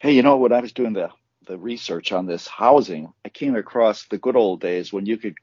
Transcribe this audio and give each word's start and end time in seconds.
Hey, 0.00 0.12
you 0.12 0.22
know 0.22 0.36
when 0.36 0.52
I 0.52 0.60
was 0.60 0.72
doing 0.72 0.92
the 0.92 1.10
the 1.46 1.58
research 1.58 2.12
on 2.12 2.26
this 2.26 2.46
housing, 2.46 3.12
I 3.24 3.30
came 3.30 3.56
across 3.56 4.06
the 4.06 4.18
good 4.18 4.36
old 4.36 4.60
days 4.60 4.92
when 4.92 5.06
you 5.06 5.16
could 5.16 5.34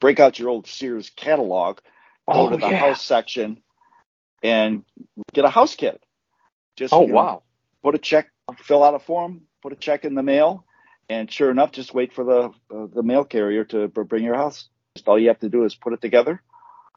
break 0.00 0.20
out 0.20 0.38
your 0.38 0.50
old 0.50 0.66
Sears 0.66 1.10
catalog, 1.10 1.78
go 2.32 2.46
Oh, 2.46 2.50
to 2.50 2.56
the 2.58 2.70
yeah. 2.70 2.78
house 2.80 3.02
section, 3.02 3.62
and 4.42 4.84
get 5.32 5.44
a 5.44 5.50
house 5.50 5.76
kit. 5.76 6.02
Just 6.76 6.94
Oh 6.94 7.00
you 7.00 7.12
know, 7.12 7.14
wow. 7.14 7.42
put 7.82 7.94
a 7.94 7.98
check, 7.98 8.30
fill 8.58 8.84
out 8.84 8.94
a 8.94 8.98
form, 8.98 9.42
put 9.62 9.72
a 9.72 9.76
check 9.76 10.04
in 10.04 10.14
the 10.14 10.22
mail, 10.22 10.64
and 11.08 11.30
sure 11.30 11.50
enough, 11.50 11.72
just 11.72 11.94
wait 11.94 12.12
for 12.12 12.24
the 12.24 12.76
uh, 12.76 12.86
the 12.94 13.02
mail 13.02 13.24
carrier 13.24 13.64
to 13.66 13.88
bring 13.88 14.24
your 14.24 14.36
house. 14.36 14.68
Just 14.96 15.08
all 15.08 15.18
you 15.18 15.28
have 15.28 15.40
to 15.40 15.48
do 15.48 15.64
is 15.64 15.74
put 15.74 15.94
it 15.94 16.02
together, 16.02 16.42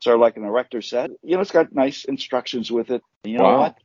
sort 0.02 0.16
of 0.16 0.22
like 0.22 0.38
an 0.38 0.46
erector 0.46 0.82
set. 0.82 1.12
You 1.24 1.36
know, 1.36 1.42
it's 1.42 1.52
got 1.52 1.74
nice 1.74 2.06
instructions 2.06 2.72
with 2.72 2.92
it. 2.92 3.04
And 3.24 3.34
you 3.34 3.40
know 3.40 3.46
Wow. 3.46 3.54
what? 3.54 3.78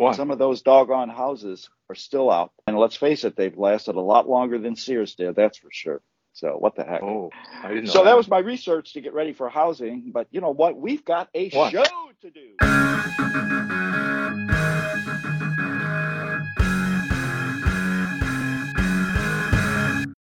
What? 0.00 0.16
Some 0.16 0.30
of 0.30 0.38
those 0.38 0.62
doggone 0.62 1.10
houses 1.10 1.68
are 1.90 1.94
still 1.94 2.30
out, 2.30 2.52
and 2.66 2.78
let's 2.78 2.96
face 2.96 3.24
it, 3.24 3.36
they've 3.36 3.56
lasted 3.58 3.96
a 3.96 4.00
lot 4.00 4.26
longer 4.26 4.58
than 4.58 4.74
Sears 4.74 5.14
did. 5.14 5.36
That's 5.36 5.58
for 5.58 5.68
sure. 5.70 6.00
So 6.32 6.52
what 6.58 6.74
the 6.74 6.84
heck? 6.84 7.02
Oh, 7.02 7.28
I 7.62 7.68
didn't 7.68 7.84
know. 7.84 7.90
so 7.92 8.04
that 8.04 8.16
was 8.16 8.26
my 8.26 8.38
research 8.38 8.94
to 8.94 9.02
get 9.02 9.12
ready 9.12 9.34
for 9.34 9.50
housing. 9.50 10.10
But 10.10 10.28
you 10.30 10.40
know 10.40 10.52
what? 10.54 10.74
We've 10.78 11.04
got 11.04 11.28
a 11.34 11.50
What? 11.50 11.72
show 11.72 11.84
to 12.22 12.30
do. 12.30 13.60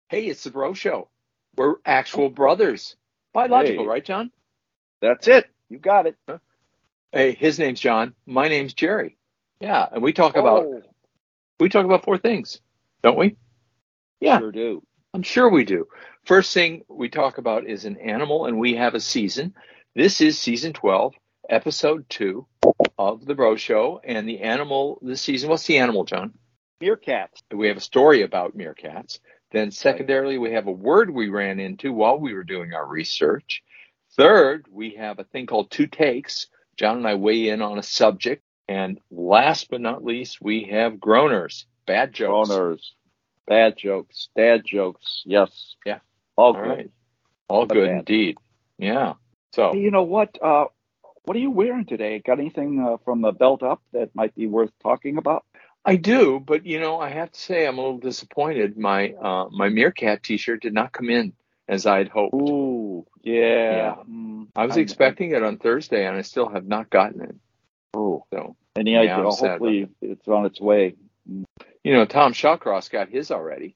Hey, 0.09 0.25
it's 0.27 0.43
the 0.43 0.51
Bro 0.51 0.73
Show. 0.73 1.07
We're 1.55 1.75
actual 1.85 2.29
brothers. 2.29 2.97
Biological, 3.33 3.85
Hey. 3.85 3.89
right, 3.89 4.03
Jon? 4.03 4.29
That's 5.01 5.25
it. 5.29 5.49
You 5.69 5.77
got 5.79 6.05
it. 6.05 6.17
Hey, 7.13 7.31
his 7.33 7.57
name's 7.59 7.79
Jon. 7.79 8.13
My 8.25 8.49
name's 8.49 8.73
Jerry. 8.73 9.17
Yeah, 9.61 9.87
and 9.91 10.01
we 10.01 10.11
talk 10.11 10.35
about 10.35 10.65
Oh, 10.65 10.81
we 11.59 11.69
talk 11.69 11.85
about 11.85 12.03
four 12.03 12.17
things, 12.17 12.59
don't 13.03 13.17
we? 13.17 13.37
Yeah. 14.19 14.39
sure 14.39 14.51
do. 14.51 14.83
I'm 15.13 15.23
sure 15.23 15.49
we 15.49 15.65
do. 15.65 15.87
First 16.25 16.53
thing 16.53 16.83
we 16.87 17.09
talk 17.09 17.37
about 17.37 17.67
is 17.67 17.85
an 17.85 17.97
animal, 17.97 18.45
and 18.45 18.57
we 18.57 18.75
have 18.75 18.95
a 18.95 18.99
season. 18.99 19.53
This 19.95 20.21
is 20.21 20.39
season 20.39 20.73
12, 20.73 21.13
episode 21.49 22.05
2 22.09 22.47
of 22.97 23.25
The 23.25 23.35
Bro 23.35 23.57
Show. 23.57 24.01
And 24.03 24.27
the 24.27 24.39
animal 24.39 24.99
this 25.01 25.21
season, 25.21 25.49
what's 25.49 25.65
the 25.65 25.77
animal, 25.79 26.05
Jon? 26.05 26.33
Meerkats. 26.81 27.41
We 27.53 27.67
have 27.67 27.77
a 27.77 27.81
story 27.81 28.23
about 28.23 28.57
meerkats. 28.57 29.19
Then, 29.51 29.69
secondarily, 29.71 30.37
we 30.37 30.53
have 30.53 30.67
a 30.67 30.71
word 30.71 31.11
we 31.11 31.29
ran 31.29 31.59
into 31.59 31.91
while 31.91 32.17
we 32.17 32.33
were 32.33 32.43
doing 32.43 32.73
our 32.73 32.87
research. 32.87 33.61
Third, 34.15 34.65
we 34.71 34.95
have 34.95 35.19
a 35.19 35.25
thing 35.25 35.45
called 35.45 35.69
two 35.69 35.87
takes. 35.87 36.47
Jon 36.77 36.97
and 36.97 37.07
I 37.07 37.15
weigh 37.15 37.49
in 37.49 37.61
on 37.61 37.77
a 37.77 37.83
subject. 37.83 38.43
And 38.71 38.99
last 39.11 39.69
but 39.69 39.81
not 39.81 40.03
least, 40.03 40.41
we 40.41 40.63
have 40.71 40.93
groaners, 40.93 41.65
bad 41.85 42.13
jokes. 42.13 42.49
Boners. 42.49 42.81
Bad 43.47 43.77
jokes. 43.77 44.29
Dad 44.35 44.61
jokes. 44.65 45.23
Yes. 45.25 45.75
Yeah. 45.85 45.99
All 46.37 46.45
All 46.47 46.53
good. 46.53 46.67
right. 46.69 46.91
All 47.49 47.65
good 47.65 47.87
bad. 47.87 47.97
indeed. 47.99 48.37
Yeah. 48.77 49.13
So, 49.53 49.73
you 49.73 49.91
know 49.91 50.03
what? 50.03 50.37
Uh, 50.41 50.65
what 51.25 51.35
are 51.35 51.39
you 51.39 51.51
wearing 51.51 51.85
today? 51.85 52.19
Got 52.19 52.39
anything 52.39 52.79
uh, 52.79 52.97
from 53.03 53.21
the 53.21 53.31
belt 53.33 53.61
up 53.61 53.81
that 53.91 54.15
might 54.15 54.33
be 54.35 54.47
worth 54.47 54.71
talking 54.81 55.17
about? 55.17 55.43
I 55.83 55.95
do, 55.97 56.39
but 56.39 56.65
you 56.65 56.79
know, 56.79 56.99
I 56.99 57.09
have 57.09 57.31
to 57.31 57.39
say 57.39 57.67
I'm 57.67 57.77
a 57.77 57.81
little 57.81 57.97
disappointed. 57.97 58.77
My 58.77 59.09
uh, 59.13 59.49
my 59.51 59.67
meerkat 59.69 60.23
T-shirt 60.23 60.61
did 60.61 60.73
not 60.73 60.93
come 60.93 61.09
in 61.09 61.33
as 61.67 61.85
I'd 61.85 62.07
hoped. 62.07 62.35
Ooh, 62.35 63.05
yeah. 63.23 63.75
Yeah. 63.75 63.95
Mm, 64.09 64.47
I 64.55 64.65
was 64.65 64.77
I'm- 64.77 64.83
expecting 64.83 65.31
it 65.31 65.43
on 65.43 65.57
Thursday, 65.57 66.05
and 66.05 66.15
I 66.15 66.21
still 66.21 66.47
have 66.49 66.65
not 66.67 66.89
gotten 66.89 67.21
it. 67.21 67.35
Oh, 67.93 68.23
So, 68.33 68.55
any 68.75 68.93
Yeah, 68.93 68.99
idea? 69.01 69.15
I'm 69.15 69.23
Hopefully, 69.23 69.89
it's 70.01 70.27
on 70.27 70.45
its 70.45 70.59
way. 70.61 70.95
you 71.83 71.93
know, 71.93 72.05
Tom 72.05 72.33
Shawcross 72.33 72.89
got 72.89 73.09
his 73.09 73.31
already. 73.31 73.75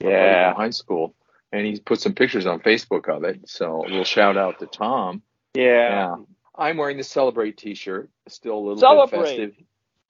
Yeah. 0.00 0.52
from 0.52 0.62
high 0.62 0.70
school, 0.70 1.14
and 1.50 1.66
he 1.66 1.80
put 1.80 2.00
some 2.00 2.14
pictures 2.14 2.46
on 2.46 2.60
Facebook 2.60 3.08
of 3.08 3.24
it. 3.24 3.48
So 3.48 3.84
we'll 3.88 4.04
shout 4.04 4.36
out 4.36 4.60
to 4.60 4.66
Tom. 4.66 5.22
Yeah. 5.54 5.64
Yeah. 5.64 6.16
I'm 6.56 6.76
wearing 6.76 6.96
the 6.98 7.04
Celebrate 7.04 7.56
T-shirt, 7.56 8.08
still 8.28 8.54
a 8.54 8.60
little 8.60 8.78
Celebrate. 8.78 9.18
bit 9.20 9.26
festive. 9.26 9.54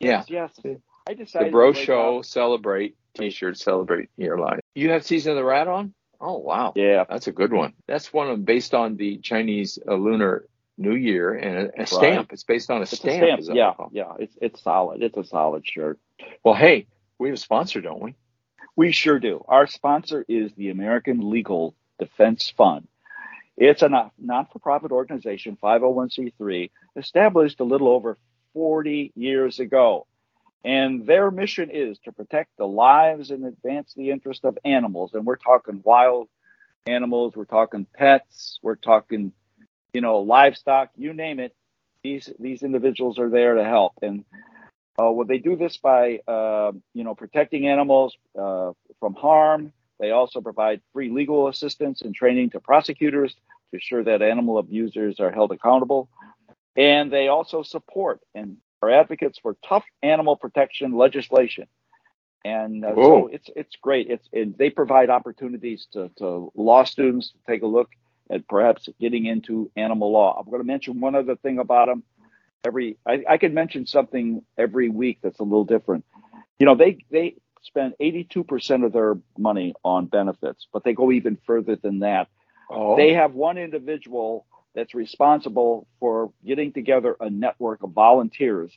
Yeah. 0.01 0.25
Yes. 0.29 0.53
yes. 0.63 0.77
I 1.09 1.15
The. 1.15 1.51
Bro 1.51 1.73
to 1.73 1.79
Show 1.79 2.19
out- 2.19 2.27
Celebrate 2.27 2.97
T-shirt, 3.15 3.57
Celebrate 3.59 4.09
Your 4.19 4.39
Life. 4.39 4.61
You 4.75 4.91
have 4.91 5.05
Season 5.05 5.33
of 5.33 5.37
the 5.37 5.45
Rat 5.45 5.69
on? 5.69 5.95
Oh 6.21 6.39
wow. 6.39 6.73
Yeah. 6.77 7.05
That's 7.09 7.29
a 7.29 7.33
good 7.33 7.53
one. 7.53 7.73
That's 7.87 8.13
one 8.13 8.29
of 8.29 8.45
based 8.45 8.75
on 8.75 8.97
the 8.97 9.19
Chinese 9.19 9.79
uh, 9.89 9.95
Lunar 9.95 10.45
New 10.79 10.95
Year 10.95 11.35
and 11.35 11.71
a, 11.77 11.83
a 11.83 11.87
stamp. 11.87 12.33
It's 12.33 12.45
based 12.45 12.71
on 12.71 12.79
a 12.79 12.83
It's 12.83 12.93
stamp. 12.97 13.41
a 13.41 13.43
stamp. 13.43 13.57
Yeah. 13.57 13.73
it's 13.79 13.93
Yeah. 13.93 14.13
It's 14.19 14.37
it's 14.41 14.63
solid. 14.63 15.03
It's 15.03 15.17
a 15.17 15.25
solid 15.25 15.67
shirt. 15.67 15.99
Well, 16.45 16.55
hey, 16.55 16.87
we 17.19 17.29
have 17.29 17.37
a 17.37 17.41
sponsor, 17.41 17.81
don't 17.81 18.01
we? 18.03 18.15
We 18.77 18.93
sure 18.93 19.19
do. 19.19 19.45
Our 19.49 19.67
sponsor 19.67 20.25
is 20.29 20.53
the 20.55 20.71
American 20.71 21.31
Legal 21.31 21.75
Defense 21.99 22.53
Fund. 22.57 22.87
It's 23.57 23.83
a 23.83 23.89
non- 23.89 24.13
non-for-profit 24.19 24.93
organization, 24.93 25.59
501c3, 25.61 26.71
established 26.97 27.59
a 27.59 27.65
little 27.65 27.89
over 27.89 28.17
40 28.55 29.13
years 29.17 29.59
ago. 29.59 30.07
And 30.65 31.07
their 31.07 31.31
mission 31.33 31.71
is 31.71 31.99
to 32.05 32.13
protect 32.13 32.57
the 32.57 32.67
lives 32.67 33.31
and 33.33 33.45
advance 33.45 33.95
the 33.97 34.11
interest 34.11 34.45
of 34.45 34.59
animals. 34.65 35.13
And 35.15 35.25
we're 35.27 35.37
talking 35.37 35.81
wild 35.85 36.29
animals, 36.87 37.35
we're 37.37 37.45
talking 37.47 37.87
pets, 37.97 38.59
we're 38.63 38.77
talking, 38.77 39.33
you 39.93 40.01
know, 40.01 40.19
livestock, 40.19 40.91
you 40.97 41.13
name 41.13 41.41
it. 41.41 41.55
These 42.03 42.31
these 42.39 42.63
individuals 42.63 43.19
are 43.19 43.29
there 43.29 43.55
to 43.55 43.65
help. 43.65 43.95
And 44.03 44.25
uh, 45.01 45.11
well, 45.13 45.27
they 45.27 45.39
do 45.39 45.57
this 45.57 45.77
by, 45.77 46.21
uh, 46.27 46.73
you 46.93 47.05
know, 47.05 47.15
protecting 47.15 47.69
animals 47.69 48.17
uh, 48.39 48.73
from 48.99 49.15
harm. 49.15 49.73
They 50.01 50.11
also 50.11 50.41
provide 50.41 50.81
free 50.93 51.11
legal 51.11 51.49
assistance 51.49 52.03
and 52.03 52.15
training 52.15 52.51
to 52.51 52.61
prosecutors 52.61 53.35
to 53.35 53.41
ensure 53.73 54.05
that 54.05 54.23
animal 54.23 54.59
abusers 54.59 55.21
are 55.21 55.31
held 55.31 55.53
accountable. 55.53 56.09
And 56.77 57.13
they 57.13 57.29
also 57.29 57.63
support 57.63 58.21
and 58.35 58.57
are 58.83 58.91
advocates 58.91 59.39
for 59.41 59.57
tough 59.67 59.85
animal 60.03 60.37
protection 60.37 60.93
legislation. 60.97 61.67
And 62.45 62.85
uh, 62.85 62.95
so 62.95 63.27
it's 63.29 63.51
it's 63.57 63.77
great. 63.77 64.09
It's 64.09 64.29
it, 64.33 64.57
they 64.57 64.71
provide 64.71 65.11
opportunities 65.11 65.89
to, 65.93 66.11
to 66.19 66.53
law 66.55 66.85
students 66.85 67.33
to 67.33 67.39
take 67.49 67.63
a 67.63 67.67
look 67.67 67.91
at 68.31 68.47
perhaps 68.49 68.89
getting 69.01 69.27
into 69.27 69.71
animal 69.77 70.13
law. 70.13 70.39
I'm 70.39 70.51
going 70.51 70.61
to 70.61 70.67
mention 70.67 71.01
one 71.01 71.15
other 71.15 71.37
thing 71.37 71.59
about 71.59 71.89
them. 71.89 72.03
Every 72.65 72.97
I, 73.07 73.25
I 73.29 73.39
could 73.39 73.55
mention 73.55 73.87
something 73.87 74.43
every 74.57 74.89
week 74.89 75.19
that's 75.23 75.39
a 75.39 75.45
little 75.45 75.65
different. 75.65 76.05
You 76.59 76.67
know, 76.67 76.75
they 76.75 76.99
they 77.11 77.37
spend 77.63 77.95
82% 78.01 78.85
of 78.85 78.93
their 78.93 79.17
money 79.37 79.75
on 79.85 80.07
benefits, 80.07 80.67
but 80.73 80.85
they 80.85 80.93
go 80.93 81.13
even 81.13 81.39
further 81.47 81.77
than 81.77 82.01
that. 82.01 82.29
Oh, 82.71 82.97
They 82.97 83.15
have 83.15 83.35
one 83.35 83.59
individual 83.59 84.47
that's 84.75 84.95
responsible 84.95 85.87
for 86.01 86.33
getting 86.45 86.73
together 86.73 87.17
a 87.21 87.31
network 87.31 87.83
of 87.83 87.91
volunteers, 87.93 88.77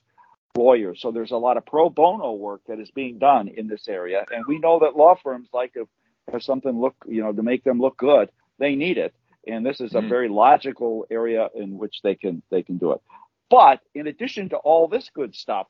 lawyers. 0.56 1.02
So 1.02 1.12
there's 1.12 1.32
a 1.32 1.38
lot 1.38 1.58
of 1.58 1.66
pro 1.66 1.90
bono 1.90 2.34
work 2.34 2.62
that 2.68 2.80
is 2.80 2.92
being 2.92 3.20
done 3.20 3.48
in 3.48 3.68
this 3.68 3.88
area. 3.88 4.26
And 4.32 4.46
we 4.48 4.60
know 4.60 4.80
that 4.80 4.96
law 4.96 5.16
firms 5.22 5.50
like 5.54 5.74
to 5.74 5.88
have 6.32 6.44
something 6.44 6.80
look, 6.80 6.96
you 7.08 7.22
know, 7.22 7.32
to 7.32 7.44
make 7.44 7.64
them 7.64 7.80
look 7.80 7.98
good, 7.98 8.30
they 8.58 8.76
need 8.76 8.98
it. 8.98 9.14
And 9.48 9.66
this 9.66 9.82
is 9.82 9.96
a 9.96 10.02
Mhm. 10.02 10.10
very 10.10 10.30
logical 10.30 11.06
area 11.10 11.50
in 11.56 11.78
which 11.78 12.02
they 12.04 12.16
can 12.16 12.42
they 12.50 12.64
can 12.64 12.78
do 12.78 12.92
it. 12.92 13.02
But 13.50 13.82
in 13.96 14.08
addition 14.08 14.50
to 14.50 14.58
all 14.58 14.88
this 14.88 15.10
good 15.10 15.36
stuff, 15.36 15.68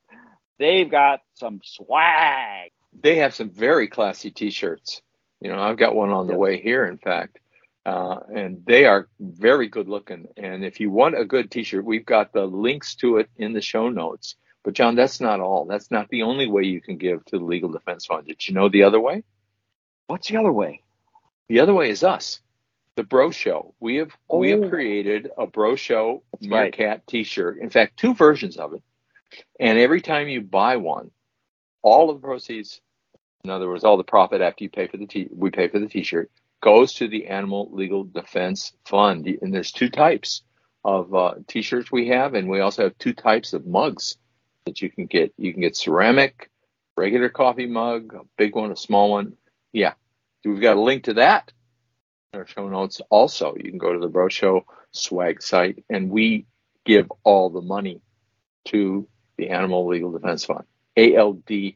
they've 0.59 0.89
got 0.89 1.21
some 1.35 1.61
swag. 1.63 2.71
they 2.93 3.15
have 3.15 3.33
some 3.33 3.49
very 3.49 3.87
classy 3.87 4.29
T-shirts. 4.29 5.01
You 5.39 5.49
know, 5.49 5.59
I've 5.59 5.77
got 5.77 5.95
one 5.95 6.09
on 6.09 6.27
the 6.27 6.33
Yes. 6.33 6.39
way 6.39 6.61
here, 6.61 6.85
in 6.85 6.97
fact, 6.97 7.39
uh, 7.85 8.19
and 8.35 8.63
they 8.65 8.83
are 8.85 9.07
very 9.19 9.69
good 9.69 9.87
looking. 9.87 10.27
And 10.35 10.65
if 10.65 10.79
you 10.81 10.91
want 10.91 11.17
a 11.17 11.23
good 11.25 11.49
T-shirt, 11.49 11.85
we've 11.85 12.05
got 12.05 12.33
the 12.33 12.45
links 12.45 12.95
to 12.95 13.17
it 13.17 13.29
in 13.37 13.53
the 13.53 13.61
show 13.61 13.87
notes. 13.89 14.35
But 14.63 14.73
Jon, 14.73 14.95
that's 14.95 15.21
not 15.21 15.39
all. 15.39 15.65
That's 15.65 15.89
not 15.89 16.09
the 16.09 16.23
only 16.23 16.47
way 16.47 16.63
you 16.63 16.81
can 16.81 16.97
give 16.97 17.23
to 17.25 17.37
the 17.39 17.43
Legal 17.45 17.71
Defense 17.71 18.05
Fund. 18.05 18.27
Did 18.27 18.45
you 18.47 18.53
know 18.53 18.67
the 18.69 18.83
other 18.83 18.99
way? 18.99 19.23
What's 20.07 20.27
the 20.27 20.37
other 20.37 20.51
way? 20.51 20.83
The 21.47 21.61
other 21.61 21.73
way 21.73 21.89
is 21.89 22.03
us, 22.03 22.41
the 22.95 23.03
Bro 23.03 23.31
Show. 23.31 23.73
We 23.79 23.97
have 23.97 24.11
we 24.29 24.53
Oh. 24.53 24.61
have 24.61 24.69
created 24.71 25.31
a 25.37 25.47
Bro 25.47 25.75
Show 25.75 26.23
That's 26.33 26.47
right. 26.47 27.07
T-shirt. 27.07 27.59
In 27.59 27.69
fact, 27.69 27.97
two 27.97 28.13
versions 28.13 28.57
of 28.57 28.73
it. 28.73 28.81
And 29.59 29.79
every 29.79 30.01
time 30.01 30.27
you 30.27 30.41
buy 30.41 30.77
one, 30.77 31.11
all 31.81 32.09
of 32.09 32.21
the 32.21 32.27
proceeds, 32.27 32.81
in 33.43 33.49
other 33.49 33.67
words, 33.67 33.83
all 33.83 33.97
the 33.97 34.03
profit 34.03 34.41
after 34.41 34.63
you 34.63 34.69
pay 34.69 34.87
for 34.87 34.97
the 34.97 35.07
t- 35.07 35.29
we 35.31 35.51
pay 35.51 35.67
for 35.67 35.79
the 35.79 35.87
T-shirt, 35.87 36.29
goes 36.61 36.93
to 36.95 37.07
the 37.07 37.27
Animal 37.27 37.69
Legal 37.71 38.03
Defense 38.03 38.73
Fund. 38.85 39.25
And 39.41 39.53
there's 39.53 39.71
two 39.71 39.89
types 39.89 40.43
of 40.83 41.13
uh, 41.15 41.35
T-shirts 41.47 41.91
we 41.91 42.09
have, 42.09 42.33
and 42.33 42.49
we 42.49 42.59
also 42.59 42.83
have 42.83 42.97
two 42.97 43.13
types 43.13 43.53
of 43.53 43.65
mugs 43.65 44.17
that 44.65 44.81
you 44.81 44.89
can 44.89 45.05
get. 45.05 45.33
You 45.37 45.53
can 45.53 45.61
get 45.61 45.77
ceramic, 45.77 46.49
regular 46.97 47.29
coffee 47.29 47.67
mug, 47.67 48.13
a 48.13 48.21
big 48.37 48.53
one, 48.53 48.71
a 48.71 48.75
small 48.75 49.09
one. 49.11 49.37
Yeah, 49.71 49.93
we've 50.43 50.61
got 50.61 50.77
a 50.77 50.81
link 50.81 51.05
to 51.05 51.13
that 51.15 51.51
our 52.33 52.47
show 52.47 52.67
notes. 52.69 53.01
Also, 53.09 53.55
you 53.57 53.69
can 53.69 53.77
go 53.77 53.91
to 53.93 53.99
the 53.99 54.07
Bro 54.07 54.29
Show 54.29 54.65
swag 54.91 55.41
site, 55.41 55.83
and 55.89 56.09
we 56.09 56.45
give 56.85 57.11
all 57.23 57.49
the 57.49 57.61
money 57.61 58.01
to 58.65 59.07
the 59.37 59.49
Animal 59.49 59.87
Legal 59.87 60.11
Defense 60.11 60.45
Fund, 60.45 60.63
ALDF 60.97 61.75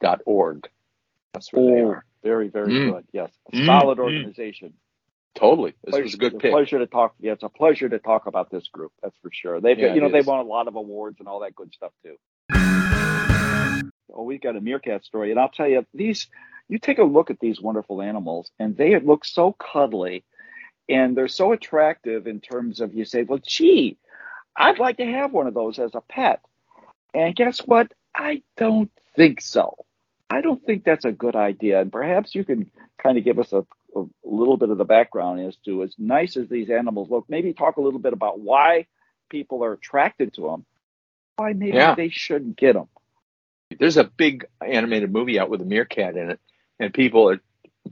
meerkat.org. 0.00 0.68
That's 1.34 1.52
where 1.52 1.74
they 1.74 1.80
are. 1.80 2.04
very, 2.24 2.48
very 2.48 2.72
Mm. 2.72 2.90
good. 2.92 3.04
Yes, 3.12 3.30
a 3.52 3.56
Mm, 3.56 3.66
solid 3.66 3.98
mm. 3.98 4.02
organization. 4.02 4.74
Totally. 5.34 5.72
This 5.82 5.90
Pleasure- 5.92 6.02
was 6.04 6.14
a 6.14 6.18
good 6.18 6.34
a 6.34 6.38
pick. 6.38 6.50
Pleasure 6.52 6.78
to 6.78 6.86
talk. 6.86 7.14
Yeah, 7.20 7.32
it's 7.32 7.42
a 7.42 7.48
pleasure 7.48 7.88
to 7.88 7.98
talk 7.98 8.26
about 8.26 8.50
this 8.50 8.68
group. 8.68 8.92
That's 9.02 9.16
for 9.22 9.30
sure. 9.32 9.60
They've, 9.60 9.78
Yeah, 9.78 9.94
you 9.94 10.00
know, 10.00 10.08
they 10.10 10.18
is. 10.18 10.26
won 10.26 10.38
a 10.40 10.42
lot 10.48 10.68
of 10.68 10.76
awards 10.76 11.18
and 11.20 11.26
all 11.28 11.40
that 11.40 11.54
good 11.56 11.72
stuff 11.74 11.92
too. 12.04 12.16
Oh, 14.14 14.22
we've 14.24 14.40
got 14.40 14.56
a 14.56 14.60
meerkat 14.60 15.04
story, 15.04 15.30
and 15.30 15.40
I'll 15.40 15.48
tell 15.48 15.68
you, 15.68 15.86
these. 15.94 16.28
You 16.72 16.78
take 16.78 16.96
a 16.96 17.04
look 17.04 17.30
at 17.30 17.38
these 17.38 17.60
wonderful 17.60 18.00
animals, 18.00 18.50
and 18.58 18.74
they 18.74 18.98
look 18.98 19.26
so 19.26 19.52
cuddly, 19.52 20.24
and 20.88 21.14
they're 21.14 21.28
so 21.28 21.52
attractive 21.52 22.26
in 22.26 22.40
terms 22.40 22.80
of 22.80 22.94
you 22.94 23.04
say, 23.04 23.24
well, 23.24 23.40
gee, 23.46 23.98
I'd 24.56 24.78
like 24.78 24.96
to 24.96 25.04
have 25.04 25.34
one 25.34 25.46
of 25.46 25.52
those 25.52 25.78
as 25.78 25.94
a 25.94 26.00
pet. 26.00 26.40
And 27.12 27.36
guess 27.36 27.58
what? 27.58 27.92
I 28.14 28.40
don't 28.56 28.90
think 29.14 29.42
so. 29.42 29.84
I 30.30 30.40
don't 30.40 30.64
think 30.64 30.82
that's 30.82 31.04
a 31.04 31.12
good 31.12 31.36
idea. 31.36 31.78
And 31.78 31.92
perhaps 31.92 32.34
you 32.34 32.42
can 32.42 32.70
kind 32.96 33.18
of 33.18 33.24
give 33.24 33.38
us 33.38 33.52
a, 33.52 33.66
a 33.94 34.04
little 34.24 34.56
bit 34.56 34.70
of 34.70 34.78
the 34.78 34.86
background 34.86 35.40
as 35.40 35.56
to 35.66 35.82
as 35.82 35.94
nice 35.98 36.38
as 36.38 36.48
these 36.48 36.70
animals 36.70 37.10
look, 37.10 37.26
maybe 37.28 37.52
talk 37.52 37.76
a 37.76 37.82
little 37.82 38.00
bit 38.00 38.14
about 38.14 38.40
why 38.40 38.86
people 39.28 39.62
are 39.62 39.74
attracted 39.74 40.32
to 40.36 40.40
them, 40.48 40.64
why 41.36 41.52
maybe 41.52 41.76
Yeah. 41.76 41.94
they 41.94 42.08
shouldn't 42.08 42.56
get 42.56 42.72
them. 42.72 42.88
There's 43.78 43.98
a 43.98 44.04
big 44.04 44.46
animated 44.66 45.12
movie 45.12 45.38
out 45.38 45.50
with 45.50 45.60
a 45.60 45.66
meerkat 45.66 46.16
in 46.16 46.30
it, 46.30 46.40
and 46.82 46.92
people 46.92 47.30
are 47.30 47.40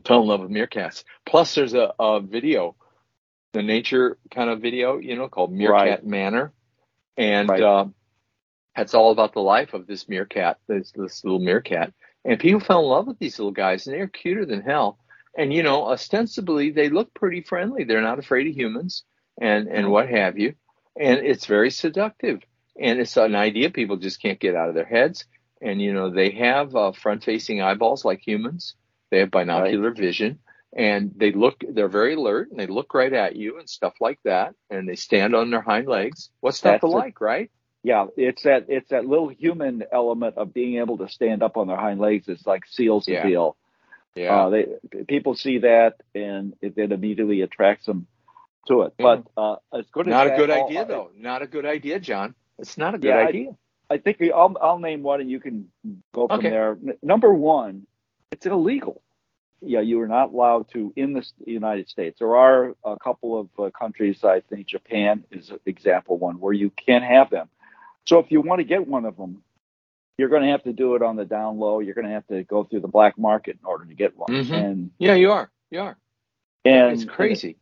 fell 0.07 0.23
in 0.23 0.29
love 0.29 0.41
with 0.41 0.51
meerkats. 0.51 1.05
Plus, 1.25 1.55
there's 1.55 1.75
a, 1.75 1.93
a 1.99 2.21
video, 2.21 2.75
the 3.53 3.63
nature 3.63 4.19
kind 4.31 4.51
of 4.51 4.61
video, 4.61 4.99
you 4.99 5.17
know, 5.17 5.29
called 5.29 5.53
Meerkat 5.53 5.73
Right. 5.85 6.05
Manor, 6.05 6.53
and 7.17 7.49
Right. 7.49 7.63
uh, 7.63 7.87
that's 8.77 8.95
all 8.95 9.13
about 9.13 9.33
the 9.33 9.41
life 9.41 9.75
of 9.75 9.87
this 9.87 10.09
meerkat, 10.09 10.59
this 10.67 10.91
this 10.93 11.25
little 11.25 11.39
meerkat. 11.39 11.93
And 12.25 12.39
people 12.39 12.61
fell 12.61 12.81
in 12.81 12.87
love 12.87 13.07
with 13.07 13.19
these 13.19 13.39
little 13.39 13.53
guys, 13.53 13.87
and 13.87 13.95
they're 13.97 14.09
cuter 14.09 14.45
than 14.45 14.63
hell. 14.63 14.99
And 15.39 15.53
you 15.53 15.63
know, 15.63 15.87
ostensibly, 15.87 16.71
they 16.73 16.89
look 16.89 17.15
pretty 17.15 17.43
friendly. 17.43 17.85
They're 17.85 18.03
not 18.03 18.19
afraid 18.19 18.49
of 18.49 18.57
humans, 18.57 19.05
and 19.41 19.69
and 19.69 19.91
what 19.91 20.09
have 20.09 20.37
you. 20.39 20.55
And 20.99 21.21
it's 21.21 21.47
very 21.47 21.71
seductive. 21.71 22.41
And 22.81 22.99
it's 22.99 23.17
an 23.17 23.35
idea 23.35 23.71
people 23.71 23.97
just 23.97 24.23
can't 24.23 24.41
get 24.41 24.57
out 24.57 24.69
of 24.69 24.75
their 24.75 24.85
heads. 24.85 25.27
And 25.61 25.81
you 25.81 25.93
know, 25.93 26.11
they 26.11 26.31
have 26.33 26.75
uh, 26.75 26.93
front-facing 26.93 27.61
eyeballs 27.61 28.05
like 28.05 28.27
humans. 28.27 28.75
They 29.11 29.19
have 29.19 29.31
binocular 29.31 29.91
vision, 29.91 30.39
and 30.75 31.13
they 31.17 31.33
look. 31.33 31.63
They're 31.69 31.89
very 31.89 32.15
alert, 32.15 32.51
and 32.51 32.59
they 32.59 32.67
look 32.67 32.95
right 32.95 33.13
at 33.13 33.37
you 33.37 33.59
and 33.59 33.69
stuff 33.69 33.95
like 34.01 34.19
that. 34.25 34.55
And 34.71 34.89
they 34.89 34.97
stand 34.97 35.35
on 35.35 35.51
their 35.51 35.61
hind 35.61 35.87
legs. 35.89 36.31
What's 36.41 36.61
to 36.61 36.79
like, 36.87 37.21
right? 37.21 37.51
Yeah, 37.83 38.07
it's 38.17 38.43
that 38.45 38.67
it's 38.69 38.91
that 38.91 39.07
little 39.07 39.29
human 39.29 39.85
element 39.91 40.37
of 40.37 40.53
being 40.55 40.79
able 40.79 40.99
to 40.99 41.09
stand 41.09 41.43
up 41.43 41.57
on 41.57 41.67
their 41.67 41.77
hind 41.79 41.99
legs. 42.01 42.29
It's 42.29 42.47
like 42.47 42.67
seals 42.67 43.07
the 43.07 43.13
Yeah. 43.13 43.27
deal. 43.27 43.57
Yeah. 44.15 44.37
Uh, 44.47 44.51
they 44.51 44.67
people 45.09 45.35
see 45.35 45.59
that 45.59 45.95
and 46.15 46.55
it 46.61 46.75
then 46.77 46.93
immediately 46.93 47.41
attracts 47.43 47.87
them 47.87 48.07
to 48.69 48.83
it. 48.83 48.95
Yeah. 48.99 49.05
But 49.35 49.41
uh, 49.41 49.57
as 49.73 49.87
good 49.93 50.09
as 50.09 50.11
Not 50.13 50.27
a 50.27 50.37
good 50.37 50.51
all- 50.51 50.67
idea, 50.67 50.85
though. 50.85 51.11
Not 51.17 51.43
a 51.43 51.47
good 51.47 51.65
idea, 51.65 52.01
John. 52.01 52.35
It's 52.59 52.77
not 52.77 52.95
a 52.95 52.99
good 52.99 53.09
Yeah, 53.09 53.27
idea. 53.27 53.57
I 53.91 53.99
think 53.99 54.19
we, 54.21 54.33
I'll 54.33 54.57
I'll 54.63 54.79
name 54.79 55.03
one 55.03 55.21
and 55.21 55.31
you 55.31 55.41
can 55.41 55.69
go 56.15 56.29
from 56.29 56.39
Okay. 56.39 56.51
there. 56.51 56.79
N- 56.87 56.99
number 57.03 57.35
one, 57.35 57.87
it's 58.31 58.47
illegal. 58.47 59.03
Yeah, 59.63 59.81
you 59.81 60.01
are 60.01 60.09
not 60.09 60.33
allowed 60.33 60.71
to 60.71 60.93
in 60.97 61.13
the 61.13 61.25
United 61.45 61.89
States. 61.89 62.19
There 62.21 62.35
are 62.37 62.75
a 62.85 62.97
couple 62.99 63.39
of 63.39 63.49
uh, 63.59 63.71
countries. 63.79 64.25
I 64.25 64.41
think 64.41 64.67
Japan 64.69 65.25
is 65.31 65.51
an 65.51 65.59
example 65.67 66.17
one 66.17 66.41
where 66.41 66.55
you 66.55 66.71
can 66.71 67.03
have 67.03 67.29
them. 67.29 67.49
So 68.07 68.19
if 68.21 68.31
you 68.31 68.41
want 68.41 68.61
to 68.61 68.65
get 68.65 68.87
one 68.87 69.05
of 69.05 69.17
them, 69.19 69.43
you're 70.17 70.31
going 70.31 70.43
to 70.43 70.49
have 70.49 70.63
to 70.63 70.73
do 70.73 70.95
it 70.95 71.03
on 71.03 71.17
the 71.17 71.27
down 71.27 71.59
low. 71.59 71.81
You're 71.81 71.95
going 71.95 72.07
to 72.07 72.13
have 72.13 72.27
to 72.29 72.43
go 72.45 72.65
through 72.65 72.81
the 72.81 72.89
black 72.89 73.19
market 73.19 73.59
in 73.61 73.67
order 73.67 73.85
to 73.85 73.95
get 73.95 74.17
one. 74.17 74.31
Mhm. 74.31 74.53
And 74.53 74.91
Yeah, 74.99 75.15
you 75.15 75.31
are. 75.33 75.51
You 75.71 75.81
are. 75.81 75.99
and 76.65 76.93
it's 76.93 77.05
crazy. 77.05 77.57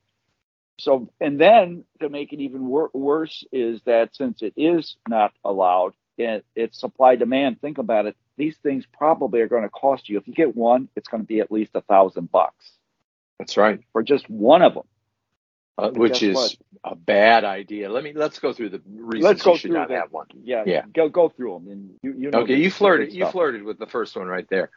So, 0.79 1.11
and 1.21 1.41
then 1.41 1.85
to 2.01 2.09
make 2.09 2.33
it 2.33 2.39
even 2.41 2.67
wor- 2.67 2.91
worse 2.95 3.45
is 3.51 3.83
that 3.87 4.15
since 4.15 4.43
it 4.43 4.53
is 4.57 4.97
not 5.09 5.33
allowed, 5.45 5.95
it, 6.19 6.45
it's 6.55 6.79
supply 6.79 7.17
demand. 7.17 7.61
Think 7.61 7.79
about 7.79 8.07
it. 8.07 8.17
These 8.37 8.57
things 8.59 8.85
probably 8.87 9.41
are 9.41 9.49
going 9.49 9.63
to 9.63 9.69
cost 9.69 10.09
you. 10.09 10.19
If 10.19 10.29
you 10.29 10.35
get 10.35 10.57
one, 10.57 10.89
it's 10.97 11.09
going 11.09 11.23
to 11.23 11.27
be 11.27 11.41
at 11.41 11.51
least 11.51 11.73
a 11.75 11.81
thousand 11.81 12.31
bucks 12.31 12.71
That's 13.39 13.57
right. 13.57 13.81
for 13.93 14.03
just 14.03 14.29
one 14.29 14.63
of 14.63 14.75
them. 14.75 14.85
Uh, 15.77 15.91
which 15.91 16.25
is 16.25 16.35
what? 16.35 16.57
a 16.83 16.97
bad 16.97 17.45
idea. 17.45 17.89
Let 17.89 18.03
me 18.03 18.13
let's 18.13 18.41
go 18.41 18.53
through 18.53 18.71
the 18.71 18.83
reasons 18.89 19.23
Let's 19.25 19.43
go 19.45 19.53
you 19.53 19.59
should 19.59 19.71
through 19.71 19.79
not 19.79 19.89
that. 19.91 20.01
have 20.01 20.13
one. 20.13 20.27
Yeah, 20.43 20.65
Yeah. 20.67 20.83
Go 20.93 21.09
go 21.09 21.29
through 21.29 21.53
them, 21.53 21.71
and 21.71 21.91
you 22.03 22.15
you 22.19 22.31
know. 22.33 22.41
Okay, 22.41 22.57
you 22.57 22.69
flirted. 22.69 23.13
You 23.13 23.27
flirted 23.31 23.63
with 23.63 23.79
the 23.79 23.87
first 23.87 24.17
one 24.17 24.27
right 24.27 24.47
there. 24.51 24.71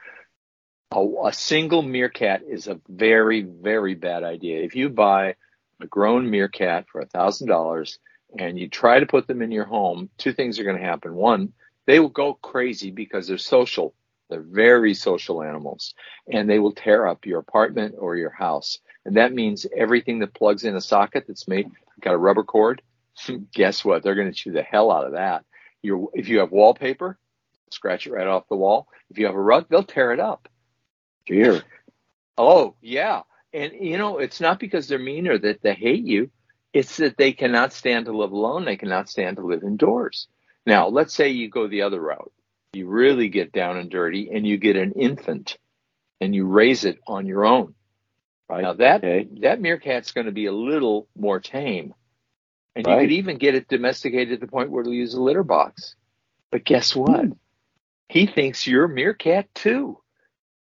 A, 0.91 1.03
a 1.25 1.33
single 1.33 1.81
meerkat 1.81 2.43
is 2.47 2.67
a 2.67 2.79
very, 2.87 3.41
very 3.41 3.95
bad 3.95 4.23
idea. 4.23 4.61
If 4.61 4.75
you 4.75 4.89
buy 4.89 5.35
a 5.81 5.87
grown 5.87 6.29
meerkat 6.29 6.85
for 6.91 7.01
a 7.01 7.07
thousand 7.07 7.47
dollars 7.47 7.97
and 8.37 8.59
you 8.59 8.67
try 8.67 8.99
to 8.99 9.05
put 9.05 9.27
them 9.27 9.41
in 9.41 9.51
your 9.51 9.65
home, 9.65 10.09
two 10.17 10.33
things 10.33 10.59
are 10.59 10.63
going 10.63 10.77
to 10.77 10.83
happen. 10.83 11.13
One, 11.15 11.53
they 11.85 11.99
will 11.99 12.09
go 12.09 12.33
crazy 12.35 12.91
because 12.91 13.27
they're 13.27 13.37
social. 13.37 13.93
They're 14.29 14.41
very 14.41 14.93
social 14.93 15.43
animals, 15.43 15.93
and 16.31 16.49
they 16.49 16.59
will 16.59 16.71
tear 16.71 17.05
up 17.05 17.25
your 17.25 17.39
apartment 17.39 17.95
or 17.97 18.15
your 18.15 18.29
house. 18.29 18.79
And 19.05 19.17
that 19.17 19.33
means 19.33 19.65
everything 19.75 20.19
that 20.19 20.33
plugs 20.33 20.63
in 20.63 20.75
a 20.75 20.81
socket 20.81 21.25
that's 21.27 21.47
made 21.47 21.69
got 21.99 22.13
a 22.13 22.17
rubber 22.17 22.43
cord. 22.43 22.81
Guess 23.53 23.83
what? 23.83 24.03
They're 24.03 24.15
going 24.15 24.31
to 24.31 24.33
chew 24.33 24.53
the 24.53 24.63
hell 24.63 24.91
out 24.91 25.05
of 25.05 25.13
that. 25.13 25.43
Your 25.81 26.09
if 26.13 26.29
you 26.29 26.39
have 26.39 26.51
wallpaper, 26.51 27.17
scratch 27.71 28.07
it 28.07 28.13
right 28.13 28.27
off 28.27 28.47
the 28.47 28.55
wall. 28.55 28.87
If 29.09 29.17
you 29.17 29.25
have 29.25 29.35
a 29.35 29.41
rug, 29.41 29.65
they'll 29.69 29.83
tear 29.83 30.13
it 30.13 30.19
up. 30.19 30.47
Dear. 31.25 31.61
Oh, 32.37 32.75
yeah. 32.81 33.21
And 33.53 33.73
you 33.73 33.99
know, 33.99 34.17
it's 34.17 34.39
not 34.39 34.59
because 34.59 34.87
they're 34.87 34.97
mean 34.97 35.27
or 35.27 35.37
that 35.37 35.61
they 35.61 35.75
hate 35.75 36.05
you. 36.05 36.31
It's 36.73 36.97
that 36.97 37.17
they 37.17 37.33
cannot 37.33 37.73
stand 37.73 38.05
to 38.05 38.17
live 38.17 38.31
alone. 38.31 38.65
They 38.65 38.77
cannot 38.77 39.09
stand 39.09 39.37
to 39.37 39.45
live 39.45 39.63
indoors. 39.63 40.27
Now, 40.65 40.87
let's 40.87 41.13
say 41.13 41.29
you 41.29 41.49
go 41.49 41.67
the 41.67 41.81
other 41.81 41.99
route. 41.99 42.31
You 42.73 42.87
really 42.87 43.27
get 43.29 43.51
down 43.51 43.77
and 43.77 43.89
dirty 43.89 44.29
and 44.33 44.47
you 44.47 44.57
get 44.57 44.77
an 44.77 44.93
infant 44.93 45.57
and 46.21 46.33
you 46.33 46.45
raise 46.45 46.85
it 46.85 46.99
on 47.07 47.25
your 47.25 47.45
own. 47.45 47.73
Right. 48.47 48.61
Now 48.61 48.73
that 48.73 49.03
Okay. 49.03 49.27
that 49.41 49.59
meerkat's 49.61 50.11
going 50.11 50.27
to 50.27 50.31
be 50.31 50.45
a 50.45 50.51
little 50.53 51.07
more 51.17 51.39
tame. 51.39 51.93
And 52.75 52.85
you 52.87 52.95
could 52.95 53.11
even 53.11 53.37
get 53.37 53.55
it 53.55 53.67
domesticated 53.67 54.39
to 54.39 54.45
the 54.45 54.49
point 54.51 54.71
where 54.71 54.81
it'll 54.81 54.93
use 54.93 55.13
a 55.13 55.21
litter 55.21 55.43
box. 55.43 55.95
But 56.51 56.63
guess 56.63 56.95
what? 56.95 57.25
Hmm. 57.25 57.31
He 58.07 58.27
thinks 58.27 58.65
you're 58.67 58.85
a 58.85 58.89
meerkat 58.89 59.53
too. 59.55 59.97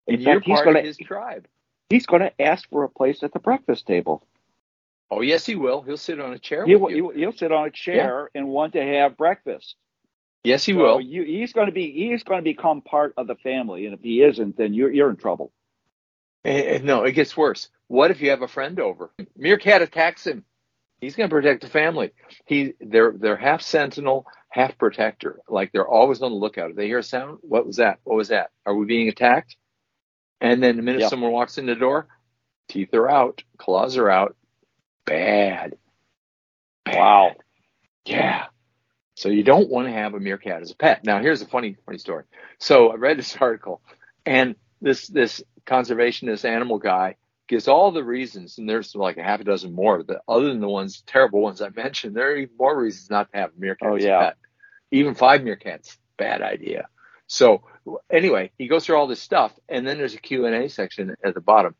In 0.08 0.16
And 0.16 0.24
you're 0.24 0.36
fact, 0.36 0.46
he's 0.48 0.56
part 0.56 0.66
gonna 0.66 0.80
of 0.80 0.86
his 0.86 0.98
tribe. 0.98 1.48
he's 1.90 2.06
going 2.08 2.22
to 2.24 2.42
ask 2.42 2.68
for 2.70 2.84
a 2.84 2.90
place 2.90 3.22
at 3.22 3.34
the 3.34 3.40
breakfast 3.40 3.86
table. 3.86 4.26
Oh 5.12 5.22
yes, 5.22 5.46
he 5.46 5.56
will. 5.56 5.82
He'll 5.82 5.98
sit 5.98 6.20
on 6.20 6.34
a 6.34 6.40
chair 6.40 6.66
He 6.66 6.76
with 6.76 6.82
will, 6.82 6.92
you. 6.92 7.10
he'll 7.12 7.32
sit 7.34 7.52
on 7.52 7.68
a 7.68 7.72
chair 7.72 8.30
and 8.36 8.48
want 8.48 8.74
to 8.74 8.82
have 8.82 9.18
breakfast. 9.18 9.76
yes, 10.44 10.66
he 10.66 10.74
So 10.74 10.78
will. 10.78 11.02
You, 11.02 11.24
he's 11.24 11.54
going 11.54 11.68
to 11.68 11.72
be 11.74 11.92
he's 11.92 12.24
going 12.24 12.40
to 12.40 12.44
become 12.44 12.82
part 12.82 13.14
of 13.18 13.28
the 13.28 13.36
family, 13.36 13.86
and 13.86 13.94
if 13.96 14.02
he 14.02 14.22
isn't, 14.22 14.58
then 14.58 14.74
you're 14.74 14.92
you're 14.92 15.10
in 15.10 15.16
trouble. 15.18 15.52
And- 16.44 16.64
and 16.66 16.84
no, 16.86 17.04
it 17.04 17.14
gets 17.14 17.36
worse. 17.36 17.70
What 17.88 18.12
if 18.12 18.22
you 18.22 18.30
have 18.30 18.42
a 18.44 18.48
friend 18.48 18.80
over? 18.80 19.12
Meerkat 19.36 19.82
attacks 19.82 20.26
him. 20.28 20.46
He's 21.02 21.16
going 21.16 21.30
to 21.30 21.34
protect 21.36 21.62
the 21.64 21.70
family. 21.70 22.12
He 22.46 22.74
they're 22.80 23.14
they're 23.18 23.36
half 23.38 23.62
sentinel, 23.62 24.26
half 24.50 24.78
protector. 24.78 25.40
Like 25.50 25.72
they're 25.72 25.88
always 25.88 26.22
on 26.22 26.32
the 26.32 26.38
lookout. 26.38 26.70
If 26.72 26.76
they 26.76 26.88
hear 26.88 27.00
a 27.00 27.04
sound, 27.04 27.40
what 27.42 27.66
was 27.66 27.78
that? 27.78 28.00
What 28.04 28.16
was 28.16 28.28
that? 28.30 28.52
Are 28.66 28.76
we 28.76 28.86
being 28.86 29.10
attacked? 29.10 29.56
And 30.42 30.62
then 30.62 30.76
the 30.78 30.84
minute 30.84 31.02
Yeah. 31.02 31.08
someone 31.10 31.32
walks 31.32 31.58
in 31.58 31.66
the 31.66 31.76
door, 31.76 32.08
teeth 32.70 32.94
are 32.94 33.10
out, 33.10 33.44
claws 33.58 33.98
are 33.98 34.10
out. 34.10 34.36
Bad. 35.10 35.76
Bad. 36.86 36.98
Wow. 36.98 37.36
Yeah. 38.06 38.46
So 39.16 39.30
you 39.30 39.44
don't 39.44 39.70
want 39.70 39.88
to 39.88 39.92
have 39.94 40.14
a 40.14 40.20
meerkat 40.20 40.62
as 40.62 40.72
a 40.72 40.76
pet. 40.76 41.04
Now 41.04 41.22
here's 41.22 41.42
a 41.42 41.46
funny 41.46 41.76
funny 41.86 41.98
story. 41.98 42.24
So 42.60 42.90
I 42.92 42.96
read 42.96 43.18
this 43.20 43.36
article 43.42 43.82
and 44.26 44.56
this 44.82 45.08
this 45.08 45.44
conservationist 45.66 46.46
animal 46.46 46.78
guy 46.80 47.16
gives 47.48 47.68
all 47.68 47.92
the 47.92 48.04
reasons 48.04 48.58
and 48.58 48.70
there's 48.70 48.96
like 48.96 49.18
a 49.18 49.24
half 49.24 49.40
a 49.42 49.44
dozen 49.44 49.74
more 49.74 50.04
that 50.04 50.22
other 50.28 50.48
than 50.48 50.60
the 50.62 50.70
ones 50.70 51.04
terrible 51.06 51.42
ones 51.42 51.62
I 51.62 51.70
mentioned, 51.70 52.16
there 52.16 52.32
are 52.32 52.38
even 52.38 52.56
more 52.58 52.78
reasons 52.80 53.10
not 53.10 53.32
to 53.32 53.38
have 53.38 53.50
a 53.50 53.60
meerkat 53.60 53.90
Oh, 53.90 53.96
as 53.96 54.04
a 54.04 54.08
yeah. 54.08 54.20
pet. 54.20 54.38
Even 54.92 55.16
five 55.16 55.42
meerkats, 55.42 55.98
bad 56.18 56.42
idea. 56.42 56.88
So 57.28 57.64
anyway, 58.12 58.52
he 58.58 58.68
goes 58.68 58.86
through 58.86 58.98
all 58.98 59.08
this 59.08 59.22
stuff 59.22 59.52
and 59.68 59.86
then 59.86 59.98
there's 59.98 60.16
a 60.16 60.20
Q&A 60.20 60.70
section 60.70 61.16
at 61.24 61.34
the 61.34 61.42
bottom. 61.42 61.76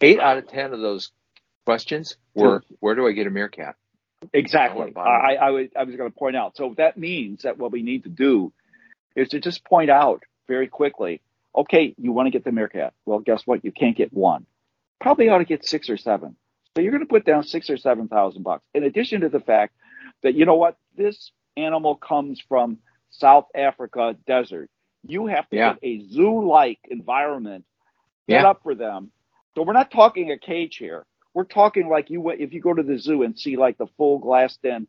8 0.00 0.20
out 0.20 0.38
of 0.38 0.48
10 0.48 0.72
of 0.72 0.80
those 0.80 1.10
questions 1.64 2.16
were 2.34 2.62
where 2.80 2.94
do 2.94 3.06
I 3.06 3.12
get 3.12 3.26
a 3.26 3.30
meerkat? 3.30 3.76
Exactly. 4.32 4.92
I 4.96 5.00
I, 5.00 5.32
I, 5.34 5.50
was 5.50 5.68
I 5.76 5.84
was 5.84 5.96
going 5.96 6.10
to 6.10 6.16
point 6.16 6.36
out. 6.36 6.56
So 6.56 6.74
that 6.76 6.96
means 6.96 7.42
that 7.42 7.58
what 7.58 7.72
we 7.72 7.82
need 7.82 8.04
to 8.04 8.08
do 8.10 8.52
is 9.16 9.28
to 9.30 9.40
just 9.40 9.64
point 9.64 9.90
out 9.90 10.22
very 10.48 10.66
quickly. 10.68 11.20
Okay, 11.56 11.94
you 11.98 12.12
want 12.12 12.26
to 12.26 12.30
get 12.30 12.44
the 12.44 12.52
meerkat. 12.52 12.94
Well, 13.06 13.20
guess 13.20 13.42
what? 13.46 13.64
You 13.64 13.70
can't 13.72 13.96
get 13.96 14.12
one. 14.12 14.46
Probably 15.00 15.28
ought 15.28 15.38
to 15.38 15.44
get 15.44 15.64
six 15.64 15.88
or 15.88 15.96
seven. 15.96 16.36
So 16.74 16.82
you're 16.82 16.90
going 16.90 17.02
to 17.04 17.08
put 17.08 17.24
down 17.24 17.44
six 17.44 17.70
or 17.70 17.76
seven 17.76 18.08
thousand 18.08 18.42
bucks. 18.42 18.64
In 18.74 18.84
addition 18.84 19.20
to 19.20 19.28
the 19.28 19.40
fact 19.40 19.74
that 20.22 20.34
you 20.34 20.46
know 20.46 20.56
what, 20.56 20.76
this 20.96 21.30
animal 21.56 21.94
comes 21.94 22.42
from 22.48 22.78
South 23.10 23.46
Africa 23.54 24.16
desert. 24.26 24.70
You 25.06 25.26
have 25.26 25.48
to 25.50 25.56
Yeah. 25.56 25.74
get 25.74 25.78
a 25.82 26.00
zoo-like 26.08 26.80
environment 26.90 27.64
set 28.28 28.42
Yeah. 28.42 28.50
up 28.50 28.62
for 28.62 28.74
them. 28.74 29.12
So 29.54 29.62
we're 29.62 29.74
not 29.74 29.90
talking 29.90 30.32
a 30.32 30.38
cage 30.38 30.76
here. 30.76 31.04
We're 31.34 31.44
talking 31.44 31.88
like 31.88 32.10
you 32.10 32.30
if 32.30 32.52
you 32.52 32.60
go 32.60 32.72
to 32.72 32.82
the 32.82 32.98
zoo 32.98 33.22
and 33.22 33.38
see 33.38 33.56
like 33.56 33.76
the 33.76 33.88
full 33.96 34.18
glassed-in 34.18 34.86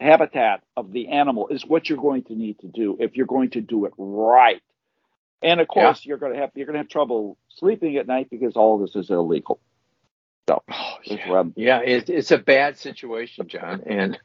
habitat 0.00 0.62
of 0.76 0.92
the 0.92 1.08
animal 1.08 1.48
is 1.48 1.64
what 1.64 1.88
you're 1.88 1.98
going 1.98 2.24
to 2.24 2.34
need 2.34 2.58
to 2.58 2.68
do 2.68 2.96
if 3.00 3.16
you're 3.16 3.26
going 3.26 3.50
to 3.50 3.60
do 3.60 3.86
it 3.86 3.92
right. 3.96 4.62
And 5.42 5.60
of 5.60 5.68
course, 5.68 6.04
you're 6.04 6.18
going 6.18 6.34
to 6.34 6.40
have 6.40 6.50
you're 6.54 6.66
going 6.66 6.74
to 6.74 6.80
have 6.80 6.88
trouble 6.88 7.38
sleeping 7.48 7.96
at 7.96 8.06
night 8.06 8.28
because 8.30 8.56
all 8.56 8.78
this 8.78 8.96
is 8.96 9.10
illegal. 9.10 9.60
So 10.48 10.62
Oh, 10.68 10.96
yeah. 11.04 11.42
Yeah, 11.56 11.80
it, 11.80 12.10
it's 12.10 12.30
a 12.30 12.38
bad 12.38 12.78
situation, 12.78 13.48
Jon, 13.48 13.82
and 13.86 14.18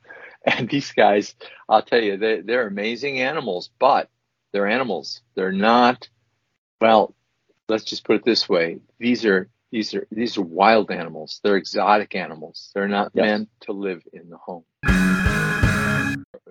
and 0.45 0.69
these 0.69 0.91
guys, 0.91 1.35
I'll 1.69 1.83
tell 1.83 2.01
you, 2.01 2.17
they 2.17 2.41
they're 2.41 2.67
amazing 2.67 3.19
animals, 3.19 3.69
but 3.79 4.09
they're 4.51 4.67
animals. 4.67 5.21
They're 5.35 5.51
not. 5.51 6.09
Well, 6.79 7.15
let's 7.69 7.83
just 7.83 8.03
put 8.03 8.17
it 8.17 8.25
this 8.25 8.49
way: 8.49 8.79
these 8.99 9.25
are 9.25 9.49
these 9.71 9.93
are 9.93 10.05
these 10.11 10.37
are 10.37 10.41
wild 10.41 10.91
animals. 10.91 11.39
They're 11.43 11.57
exotic 11.57 12.15
animals. 12.15 12.71
They're 12.75 12.87
not 12.87 13.11
Yes. 13.13 13.23
meant 13.25 13.49
to 13.61 13.71
live 13.73 14.01
in 14.13 14.29
the 14.29 14.37
home. 14.37 14.63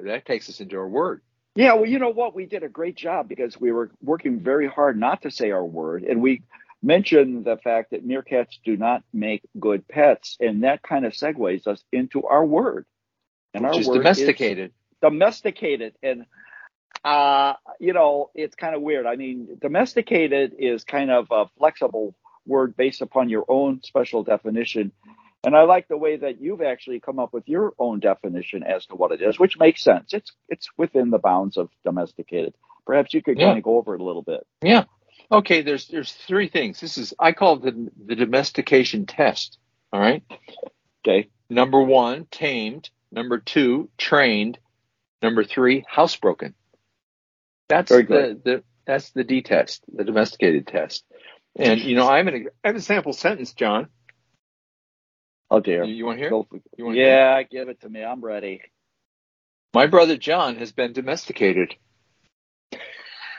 That 0.03 0.25
takes 0.25 0.49
us 0.49 0.61
into 0.61 0.79
our 0.79 0.89
word. 0.89 1.21
Yeah, 1.55 1.75
well, 1.75 1.87
you 1.87 1.99
know 1.99 2.11
what? 2.11 2.35
We 2.35 2.47
did 2.47 2.63
a 2.63 2.69
great 2.69 2.97
job 2.97 3.29
because 3.29 3.61
we 3.61 3.73
were 3.73 3.91
working 4.03 4.41
very 4.41 4.67
hard 4.69 4.99
not 4.99 5.23
to 5.23 5.31
say 5.31 5.51
our 5.51 5.65
word, 5.65 6.05
and 6.05 6.23
we 6.23 6.43
mentioned 6.83 7.45
the 7.45 7.59
fact 7.59 7.91
that 7.91 8.07
meerkats 8.07 8.59
do 8.65 8.77
not 8.77 9.03
make 9.13 9.43
good 9.59 9.87
pets, 9.87 10.37
and 10.41 10.63
that 10.65 10.83
kind 10.83 11.05
of 11.05 11.13
segues 11.13 11.67
us 11.67 11.85
into 11.93 12.25
our 12.25 12.45
word. 12.45 12.87
And 13.53 13.65
Which 13.65 13.75
our 13.75 13.81
is 13.81 13.89
word 13.89 13.95
domesticated. 13.99 14.73
domesticated, 15.03 15.95
and 16.03 16.25
uh, 17.05 17.55
you 17.79 17.93
know, 17.93 18.31
it's 18.35 18.55
kind 18.55 18.75
of 18.75 18.81
weird. 18.83 19.07
I 19.07 19.17
mean, 19.17 19.59
domesticated 19.61 20.55
is 20.59 20.85
kind 20.85 21.11
of 21.11 21.27
a 21.31 21.47
flexible 21.59 22.15
word 22.47 22.77
based 22.77 23.03
upon 23.03 23.29
your 23.29 23.45
own 23.49 23.83
special 23.83 24.23
definition. 24.25 24.93
And 25.45 25.57
I 25.57 25.63
like 25.63 25.89
the 25.89 25.97
way 25.97 26.17
that 26.19 26.41
you've 26.41 26.61
actually 26.61 27.01
come 27.01 27.19
up 27.19 27.33
with 27.33 27.49
your 27.49 27.73
own 27.79 28.01
definition 28.01 28.63
as 28.63 28.85
to 28.87 28.95
what 28.95 29.13
it 29.13 29.23
is, 29.23 29.39
which 29.39 29.59
makes 29.59 29.83
sense. 29.83 30.13
It's 30.13 30.33
it's 30.49 30.69
within 30.77 31.11
the 31.11 31.19
bounds 31.19 31.57
of 31.57 31.71
domesticated. 31.85 32.55
Perhaps 32.87 33.15
you 33.15 33.23
could 33.23 33.39
Yeah. 33.39 33.47
kind 33.47 33.59
of 33.59 33.65
go 33.65 33.79
over 33.79 33.95
it 33.95 34.01
a 34.01 34.05
little 34.05 34.23
bit. 34.23 34.47
Yeah. 34.63 34.85
Okay. 35.33 35.63
There's 35.63 35.89
there's 35.89 36.13
three 36.13 36.49
things. 36.49 36.81
This 36.81 36.99
is 36.99 37.15
I 37.19 37.33
call 37.33 37.57
it 37.57 37.63
the 37.63 37.91
the 38.07 38.17
domestication 38.17 39.07
test. 39.07 39.59
All 39.93 40.01
right. 40.01 40.23
Okay. 41.07 41.31
Number 41.49 41.83
one, 41.83 42.27
tamed. 42.31 42.91
Number 43.11 43.39
two, 43.39 43.89
trained. 43.97 44.59
Number 45.23 45.45
three, 45.45 45.85
housebroken. 45.91 46.55
That's 47.69 47.91
the, 47.91 48.41
the 48.45 48.65
that's 48.87 49.11
the 49.11 49.25
D 49.25 49.43
test, 49.43 49.85
the 49.93 50.05
domesticated 50.05 50.67
test. 50.67 51.05
And 51.57 51.81
you 51.81 51.97
know, 51.97 52.09
I'm 52.09 52.25
gonna 52.25 52.45
I 52.65 52.69
have 52.69 52.77
a 52.77 52.81
sample 52.81 53.13
sentence, 53.13 53.53
Jon. 53.55 53.89
Oh 55.51 55.61
dear. 55.61 55.85
You, 55.85 56.07
want 56.07 56.19
to 56.19 56.23
hear? 56.23 56.31
Go 56.31 56.47
You 56.77 56.85
want 56.85 56.97
to 56.97 57.01
hear? 57.01 57.09
yeah, 57.11 57.43
give 57.43 57.69
it 57.69 57.81
to 57.81 57.89
me. 57.89 58.05
I'm 58.05 58.21
ready. 58.21 58.63
My 59.75 59.87
brother 59.87 60.17
Jon 60.17 60.57
has 60.57 60.73
been 60.73 60.93
domesticated. 60.93 61.75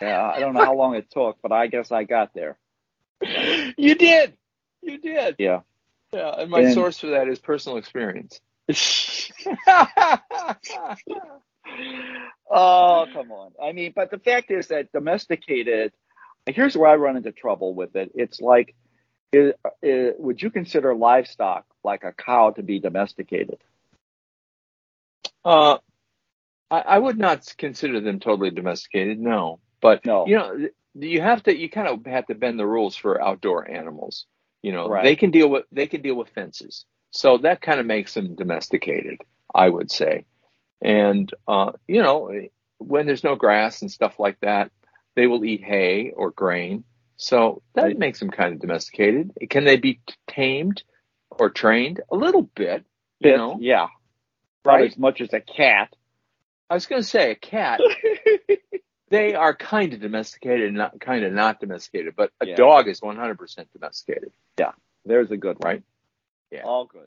Yeah, 0.01 0.21
I 0.35 0.39
don't 0.39 0.53
know 0.53 0.65
how 0.65 0.75
long 0.75 0.95
it 0.95 1.09
took, 1.11 1.37
but 1.41 1.51
I 1.51 1.67
guess 1.67 1.91
I 1.91 2.03
got 2.03 2.33
there. 2.33 2.57
you 3.77 3.95
did. 3.95 4.33
You 4.81 4.97
did. 4.97 5.35
Yeah. 5.37 5.61
Yeah. 6.11 6.33
And 6.37 6.49
my 6.49 6.61
And- 6.61 6.73
source 6.73 6.99
for 6.99 7.07
that 7.07 7.27
is 7.27 7.39
personal 7.39 7.77
experience. 7.77 8.41
oh, 12.49 13.05
come 13.13 13.31
on. 13.31 13.51
I 13.61 13.71
mean, 13.73 13.93
but 13.95 14.11
the 14.11 14.19
fact 14.19 14.51
is 14.51 14.67
that 14.67 14.91
domesticated, 14.91 15.93
here's 16.45 16.75
where 16.77 16.89
I 16.89 16.95
run 16.95 17.17
into 17.17 17.31
trouble 17.31 17.73
with 17.73 17.95
it. 17.95 18.11
It's 18.15 18.41
like, 18.41 18.75
i 19.33 19.53
i 19.83 20.11
would 20.17 20.41
you 20.41 20.49
consider 20.49 20.93
livestock 20.95 21.65
like 21.83 22.03
a 22.03 22.11
cow 22.11 22.51
to 22.51 22.63
be 22.63 22.79
domesticated? 22.79 23.57
Uh, 25.43 25.77
I, 26.69 26.79
I 26.79 26.99
would 26.99 27.17
not 27.17 27.53
consider 27.57 27.99
them 28.01 28.19
totally 28.19 28.51
domesticated. 28.51 29.19
No, 29.19 29.59
but 29.81 30.05
No. 30.05 30.27
you 30.27 30.35
know, 30.35 30.67
you 30.95 31.21
have 31.21 31.43
to. 31.43 31.55
You 31.57 31.69
kind 31.69 31.87
of 31.87 32.05
have 32.05 32.27
to 32.27 32.35
bend 32.35 32.59
the 32.59 32.67
rules 32.67 32.95
for 32.95 33.21
outdoor 33.21 33.69
animals. 33.69 34.25
You 34.61 34.73
know, 34.73 34.87
Right. 34.89 35.03
they 35.03 35.15
can 35.15 35.31
deal 35.31 35.49
with 35.49 35.65
they 35.71 35.87
can 35.87 36.01
deal 36.01 36.15
with 36.15 36.29
fences, 36.29 36.85
so 37.11 37.37
that 37.39 37.61
kind 37.61 37.79
of 37.79 37.85
makes 37.85 38.13
them 38.13 38.35
domesticated. 38.35 39.21
I 39.53 39.67
would 39.69 39.89
say, 39.91 40.25
and 40.81 41.31
uh, 41.47 41.71
you 41.87 42.03
know, 42.03 42.31
when 42.77 43.05
there's 43.05 43.23
no 43.23 43.35
grass 43.35 43.81
and 43.81 43.91
stuff 43.91 44.19
like 44.19 44.39
that, 44.41 44.71
they 45.15 45.27
will 45.27 45.43
eat 45.45 45.63
hay 45.63 46.11
or 46.15 46.31
grain. 46.31 46.83
So 47.17 47.61
that 47.75 47.97
makes 47.99 48.19
them 48.19 48.31
kind 48.31 48.53
of 48.53 48.59
domesticated. 48.61 49.31
Can 49.49 49.63
they 49.65 49.77
be 49.77 50.01
tamed 50.27 50.83
or 51.29 51.49
trained? 51.49 52.01
A 52.11 52.15
little 52.15 52.43
bit. 52.43 52.83
You 53.19 53.31
Bit, 53.31 53.37
know, 53.37 53.57
yeah. 53.61 53.87
Not 54.65 54.73
right? 54.73 54.91
as 54.91 54.97
much 54.97 55.21
as 55.21 55.31
a 55.33 55.39
cat. 55.39 55.93
I 56.69 56.73
was 56.73 56.87
going 56.87 57.01
to 57.01 57.07
say 57.07 57.31
a 57.31 57.35
cat. 57.35 57.79
they 59.09 59.35
are 59.35 59.55
kind 59.55 59.93
of 59.93 59.99
domesticated 60.01 60.69
and 60.69 60.77
not 60.77 60.99
kind 60.99 61.23
of 61.23 61.31
not 61.33 61.59
domesticated, 61.59 62.15
but 62.15 62.31
a 62.41 62.47
Yeah. 62.47 62.55
dog 62.55 62.87
is 62.87 63.01
100% 63.01 63.37
domesticated. 63.73 64.31
Yeah. 64.59 64.71
There's 65.05 65.29
a 65.29 65.37
good 65.37 65.57
one. 65.59 65.73
Right. 65.75 65.83
Yeah. 66.51 66.63
All 66.63 66.85
good. 66.85 67.05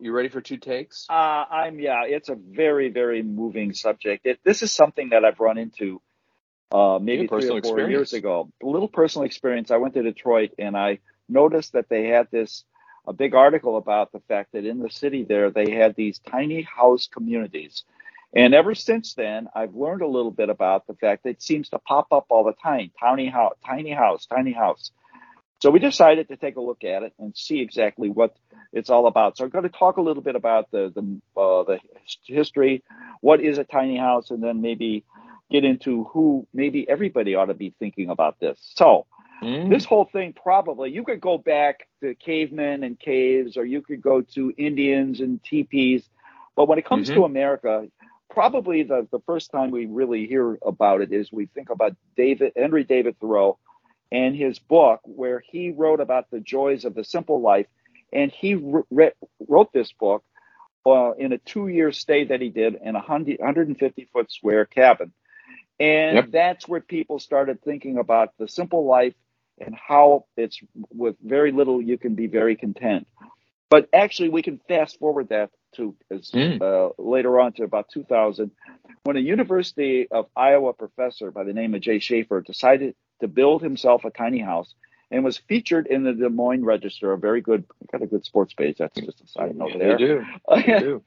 You 0.00 0.12
ready 0.12 0.28
for 0.28 0.40
two 0.40 0.58
takes? 0.58 1.06
Uh, 1.10 1.12
I'm 1.12 1.80
yeah. 1.80 2.04
It's 2.06 2.28
a 2.28 2.36
very 2.36 2.88
very 2.88 3.22
moving 3.22 3.72
subject. 3.72 4.26
It, 4.26 4.38
this 4.44 4.62
is 4.62 4.72
something 4.72 5.08
that 5.10 5.24
I've 5.24 5.40
run 5.40 5.58
into 5.58 6.00
uh, 6.72 6.98
maybe 7.00 7.22
Yeah, 7.24 7.28
three 7.28 7.48
or 7.48 7.58
four 7.58 7.58
experience. 7.58 7.90
years 7.90 8.12
ago. 8.12 8.50
A 8.62 8.66
little 8.66 8.88
personal 8.88 9.26
experience. 9.26 9.70
I 9.70 9.76
went 9.78 9.94
to 9.94 10.02
Detroit 10.02 10.52
and 10.58 10.76
I 10.76 10.98
noticed 11.28 11.72
that 11.72 11.88
they 11.88 12.08
had 12.08 12.28
this 12.30 12.64
a 13.06 13.12
big 13.12 13.34
article 13.34 13.78
about 13.78 14.12
the 14.12 14.20
fact 14.28 14.52
that 14.52 14.66
in 14.66 14.80
the 14.80 14.90
city 14.90 15.24
there 15.24 15.50
they 15.50 15.70
had 15.70 15.96
these 15.96 16.18
tiny 16.20 16.62
house 16.62 17.08
communities. 17.12 17.84
And 18.36 18.54
ever 18.54 18.74
since 18.74 19.14
then, 19.14 19.48
I've 19.54 19.74
learned 19.74 20.02
a 20.02 20.06
little 20.06 20.30
bit 20.30 20.50
about 20.50 20.86
the 20.86 20.94
fact 20.94 21.24
that 21.24 21.30
it 21.30 21.42
seems 21.42 21.70
to 21.70 21.78
pop 21.78 22.08
up 22.12 22.26
all 22.28 22.44
the 22.44 22.52
time. 22.62 22.90
Tiny 23.00 23.28
house, 23.28 23.54
tiny 23.66 23.92
house, 23.92 24.26
tiny 24.26 24.52
house. 24.52 24.90
So 25.62 25.70
we 25.70 25.78
decided 25.80 26.28
to 26.28 26.36
take 26.36 26.56
a 26.56 26.60
look 26.60 26.84
at 26.84 27.02
it 27.02 27.14
and 27.18 27.36
see 27.36 27.60
exactly 27.60 28.10
what 28.10 28.36
it's 28.72 28.90
all 28.90 29.06
about. 29.06 29.36
So 29.38 29.44
I'm 29.44 29.50
going 29.50 29.64
to 29.64 29.70
talk 29.70 29.96
a 29.96 30.02
little 30.02 30.22
bit 30.22 30.36
about 30.36 30.70
the 30.70 30.92
the 30.94 31.40
uh, 31.40 31.64
the 31.64 31.80
history, 32.26 32.84
what 33.22 33.40
is 33.40 33.58
a 33.58 33.64
tiny 33.64 33.96
house, 33.98 34.30
and 34.30 34.42
then 34.42 34.60
maybe 34.60 35.04
get 35.50 35.64
into 35.64 36.04
who 36.04 36.46
maybe 36.52 36.88
everybody 36.88 37.34
ought 37.34 37.46
to 37.46 37.54
be 37.54 37.74
thinking 37.78 38.10
about 38.10 38.38
this. 38.40 38.58
So 38.74 39.06
Mm. 39.42 39.70
this 39.70 39.84
whole 39.84 40.04
thing 40.04 40.32
probably 40.32 40.90
you 40.90 41.04
could 41.04 41.20
go 41.20 41.38
back 41.38 41.86
to 42.02 42.14
cavemen 42.16 42.82
and 42.82 42.98
caves, 42.98 43.56
or 43.56 43.64
you 43.64 43.82
could 43.82 44.02
go 44.02 44.20
to 44.20 44.52
Indians 44.56 45.20
and 45.20 45.42
teepees, 45.44 46.08
but 46.56 46.66
when 46.68 46.78
it 46.78 46.84
comes 46.84 47.08
to 47.08 47.24
America. 47.24 47.86
Probably 48.30 48.82
the, 48.82 49.08
the 49.10 49.20
first 49.20 49.50
time 49.50 49.70
we 49.70 49.86
really 49.86 50.26
hear 50.26 50.58
about 50.64 51.00
it 51.00 51.12
is 51.12 51.32
we 51.32 51.46
think 51.46 51.70
about 51.70 51.96
David 52.16 52.52
Henry 52.56 52.84
David 52.84 53.18
Thoreau 53.18 53.58
and 54.12 54.36
his 54.36 54.58
book 54.58 55.00
where 55.04 55.40
he 55.40 55.70
wrote 55.70 56.00
about 56.00 56.30
the 56.30 56.38
joys 56.40 56.84
of 56.84 56.94
the 56.94 57.04
simple 57.04 57.40
life 57.40 57.66
and 58.12 58.30
he 58.30 58.54
re- 58.90 59.12
wrote 59.46 59.72
this 59.72 59.92
book 59.92 60.24
uh, 60.86 61.12
in 61.12 61.32
a 61.32 61.38
two-year 61.38 61.90
stay 61.90 62.24
that 62.24 62.40
he 62.40 62.50
did 62.50 62.74
in 62.74 62.96
a 62.96 63.00
100, 63.00 63.38
150 63.38 64.08
foot 64.12 64.30
square 64.30 64.66
cabin 64.66 65.12
and 65.80 66.16
Yep. 66.16 66.30
that's 66.32 66.68
where 66.68 66.80
people 66.80 67.18
started 67.18 67.62
thinking 67.62 67.98
about 67.98 68.30
the 68.38 68.48
simple 68.48 68.86
life 68.86 69.14
and 69.60 69.74
how 69.74 70.26
it's 70.36 70.60
with 70.90 71.16
very 71.22 71.52
little 71.52 71.82
you 71.82 71.98
can 71.98 72.14
be 72.14 72.26
very 72.26 72.56
content 72.56 73.06
but 73.70 73.88
actually 73.92 74.28
we 74.28 74.42
can 74.42 74.60
fast 74.68 74.98
forward 74.98 75.28
that 75.30 75.50
to 75.74 75.94
Mm. 76.34 76.62
uh, 76.62 76.90
later 76.98 77.40
on 77.40 77.52
to 77.54 77.64
about 77.64 77.88
2000 77.92 78.50
when 79.04 79.16
a 79.16 79.20
university 79.20 80.08
of 80.10 80.26
iowa 80.36 80.72
professor 80.72 81.30
by 81.30 81.44
the 81.44 81.52
name 81.52 81.74
of 81.74 81.80
jay 81.80 81.98
shafer 81.98 82.40
decided 82.40 82.94
to 83.20 83.28
build 83.28 83.62
himself 83.62 84.04
a 84.04 84.10
tiny 84.10 84.40
house 84.40 84.74
and 85.10 85.24
was 85.24 85.38
featured 85.38 85.86
in 85.86 86.04
the 86.04 86.12
Des 86.12 86.28
Moines 86.28 86.64
Register, 86.64 87.12
a 87.12 87.18
very 87.18 87.40
good, 87.40 87.64
got 87.92 88.02
a 88.02 88.06
good 88.06 88.24
sports 88.24 88.54
page. 88.54 88.78
That's 88.78 89.00
just 89.00 89.20
a 89.22 89.28
side 89.28 89.56
note 89.56 89.72
Yeah, 89.72 89.78
there. 89.78 89.98
They 89.98 90.06
do. 90.06 90.26
They 90.54 90.72
do. 90.74 91.02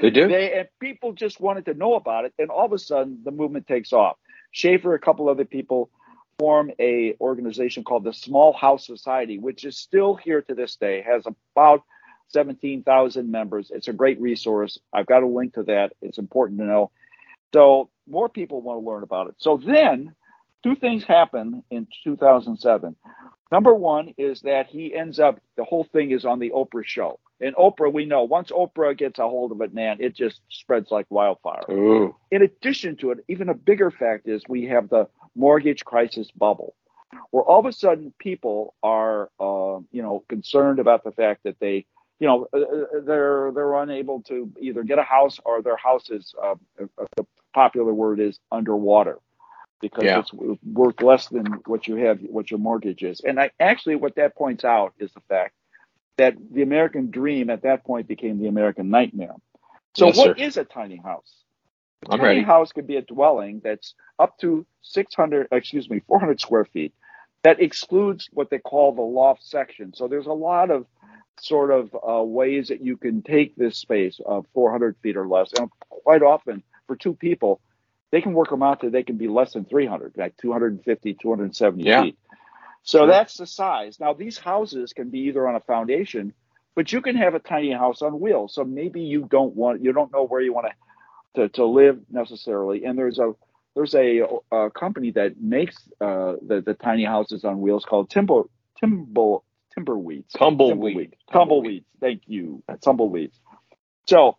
They 0.00 0.10
do. 0.10 0.28
They 0.28 0.52
and 0.58 0.68
people 0.80 1.12
just 1.12 1.40
wanted 1.40 1.66
to 1.66 1.74
know 1.74 1.94
about 1.94 2.24
it, 2.26 2.34
and 2.38 2.50
all 2.50 2.66
of 2.66 2.72
a 2.72 2.78
sudden 2.78 3.20
the 3.24 3.30
movement 3.32 3.66
takes 3.66 3.92
off. 3.92 4.16
Shafer, 4.52 4.94
a 4.94 5.00
couple 5.00 5.28
other 5.28 5.44
people, 5.44 5.90
form 6.38 6.70
a 6.80 7.14
organization 7.20 7.84
called 7.84 8.04
the 8.04 8.12
Small 8.12 8.52
House 8.52 8.86
Society, 8.86 9.38
which 9.38 9.64
is 9.64 9.76
still 9.78 10.14
here 10.14 10.42
to 10.42 10.54
this 10.54 10.76
day, 10.76 11.02
has 11.02 11.24
about 11.56 11.82
seventeen 12.28 12.82
thousand 12.84 13.30
members. 13.30 13.70
It's 13.74 13.88
a 13.88 13.92
great 13.92 14.20
resource. 14.20 14.78
I've 14.92 15.06
got 15.06 15.22
a 15.22 15.26
link 15.28 15.54
to 15.54 15.64
that. 15.64 15.92
It's 16.02 16.18
important 16.18 16.60
to 16.60 16.66
know. 16.66 16.90
So 17.54 17.90
more 18.08 18.28
people 18.28 18.62
want 18.62 18.82
to 18.82 18.88
learn 18.88 19.02
about 19.02 19.28
it. 19.28 19.34
So 19.38 19.56
then, 19.56 20.14
two 20.64 20.74
things 20.74 21.04
happen 21.04 21.62
in 21.70 21.86
2007. 22.02 22.96
Number 23.52 23.74
one 23.74 24.14
is 24.16 24.40
that 24.40 24.66
he 24.66 24.94
ends 24.94 25.20
up, 25.20 25.38
the 25.56 25.64
whole 25.64 25.84
thing 25.84 26.10
is 26.10 26.24
on 26.24 26.38
the 26.38 26.50
Oprah 26.50 26.84
show. 26.84 27.20
And 27.40 27.54
Oprah, 27.56 27.92
we 27.92 28.06
know, 28.06 28.24
once 28.24 28.50
Oprah 28.50 28.96
gets 28.96 29.18
a 29.18 29.28
hold 29.28 29.52
of 29.52 29.60
it, 29.60 29.74
man, 29.74 29.98
it 30.00 30.16
just 30.16 30.40
spreads 30.48 30.90
like 30.90 31.06
wildfire. 31.10 31.64
Ooh. 31.70 32.16
In 32.30 32.42
addition 32.42 32.96
to 32.96 33.10
it, 33.10 33.18
even 33.28 33.50
a 33.50 33.54
bigger 33.54 33.90
fact 33.90 34.26
is 34.26 34.42
we 34.48 34.64
have 34.64 34.88
the 34.88 35.06
mortgage 35.36 35.84
crisis 35.84 36.30
bubble, 36.30 36.74
where 37.30 37.44
all 37.44 37.60
of 37.60 37.66
a 37.66 37.72
sudden 37.72 38.14
people 38.18 38.74
are, 38.82 39.30
uh, 39.38 39.78
you 39.92 40.02
know, 40.02 40.24
concerned 40.28 40.78
about 40.78 41.04
the 41.04 41.12
fact 41.12 41.42
that 41.44 41.60
they, 41.60 41.84
you 42.18 42.26
know, 42.26 42.48
uh, 42.54 42.58
uh, 42.58 43.00
they're 43.04 43.50
they're 43.54 43.74
unable 43.82 44.22
to 44.22 44.50
either 44.60 44.82
get 44.84 44.98
a 44.98 45.02
house 45.02 45.38
or 45.44 45.60
their 45.60 45.76
house 45.76 46.08
is, 46.10 46.34
uh, 46.42 46.54
uh 46.80 47.04
the 47.16 47.26
popular 47.52 47.92
word 47.92 48.20
is 48.20 48.38
underwater 48.50 49.18
because 49.84 50.06
Yeah. 50.06 50.16
it's 50.16 50.32
worth 50.64 51.02
less 51.02 51.28
than 51.28 51.60
what 51.66 51.88
you 51.88 51.96
have, 51.96 52.20
what 52.22 52.50
your 52.50 52.60
mortgage 52.60 53.04
is. 53.04 53.20
And 53.20 53.38
I, 53.40 53.50
actually, 53.60 53.96
what 53.96 54.16
that 54.16 54.36
points 54.36 54.64
out 54.64 54.94
is 54.98 55.12
the 55.12 55.20
fact 55.28 55.54
that 56.18 56.34
the 56.52 56.62
American 56.62 57.10
dream 57.10 57.50
at 57.50 57.62
that 57.62 57.84
point 57.84 58.08
became 58.08 58.38
the 58.40 58.48
American 58.48 58.90
nightmare. 58.90 59.34
So, 59.94 60.08
Yes, 60.08 60.18
what 60.18 60.32
sir. 60.34 60.38
is 60.38 60.56
a 60.58 60.64
tiny 60.64 60.98
house? 60.98 61.44
A 62.04 62.06
I'm 62.10 62.20
tiny 62.20 62.40
ready. 62.40 62.42
house 62.42 62.72
could 62.72 62.86
be 62.86 62.96
a 62.96 63.02
dwelling 63.02 63.60
that's 63.64 63.94
up 64.18 64.38
to 64.40 64.66
600, 64.82 65.48
excuse 65.52 65.90
me, 65.90 66.00
400 66.08 66.40
square 66.40 66.66
feet. 66.66 66.94
That 67.44 67.60
excludes 67.62 68.28
what 68.32 68.50
they 68.50 68.58
call 68.60 68.94
the 68.94 69.02
loft 69.02 69.44
section. 69.44 69.94
So 69.94 70.08
there's 70.08 70.26
a 70.26 70.32
lot 70.32 70.70
of 70.70 70.86
sort 71.40 71.70
of 71.72 71.96
uh, 72.08 72.22
ways 72.24 72.68
that 72.68 72.82
you 72.82 72.96
can 72.96 73.22
take 73.22 73.56
this 73.56 73.78
space 73.78 74.20
of 74.26 74.46
400 74.54 74.96
feet 75.02 75.16
or 75.16 75.28
less. 75.28 75.52
And 75.58 75.70
quite 75.90 76.22
often, 76.22 76.62
for 76.86 76.96
two 76.96 77.14
people, 77.14 77.60
they 78.14 78.22
can 78.22 78.34
work 78.34 78.50
them 78.50 78.62
out 78.62 78.80
to 78.82 78.90
they 78.90 79.04
can 79.04 79.18
be 79.18 79.28
less 79.28 79.54
than 79.54 79.66
300, 79.66 80.14
like 80.16 80.36
250, 80.38 81.14
270 81.14 81.86
Yeah. 81.86 81.96
feet. 81.96 82.18
So 82.84 83.06
Sure. 83.06 83.08
that's 83.08 83.36
the 83.38 83.46
size. 83.46 84.00
Now 84.00 84.14
these 84.14 84.38
houses 84.38 84.92
can 84.94 85.10
be 85.10 85.20
either 85.28 85.46
on 85.48 85.56
a 85.56 85.60
foundation, 85.60 86.34
but 86.76 86.92
you 86.92 87.02
can 87.02 87.16
have 87.16 87.34
a 87.34 87.40
tiny 87.40 87.72
house 87.72 88.02
on 88.02 88.20
wheels. 88.20 88.54
So 88.54 88.64
maybe 88.64 89.02
you 89.02 89.28
don't 89.30 89.56
want, 89.56 89.82
you 89.84 89.92
don't 89.92 90.12
know 90.12 90.24
where 90.26 90.40
you 90.42 90.54
want 90.54 90.68
to 90.68 90.72
to, 91.36 91.48
to 91.50 91.64
live 91.66 92.00
necessarily. 92.10 92.84
And 92.84 92.98
there's 92.98 93.18
a 93.18 93.32
there's 93.74 93.94
a, 93.94 94.22
a 94.52 94.70
company 94.70 95.12
that 95.12 95.40
makes 95.40 95.76
uh, 96.00 96.34
the 96.46 96.62
the 96.64 96.74
tiny 96.74 97.04
houses 97.04 97.44
on 97.44 97.60
wheels 97.60 97.84
called 97.84 98.10
Timber 98.10 98.42
Timber 98.80 99.38
Timberweeds. 99.78 100.32
Tumbleweed. 100.36 101.14
Tumbleweeds. 101.32 101.86
Thank 102.00 102.22
you. 102.26 102.62
Tumbleweeds. 102.84 103.34
So, 104.08 104.36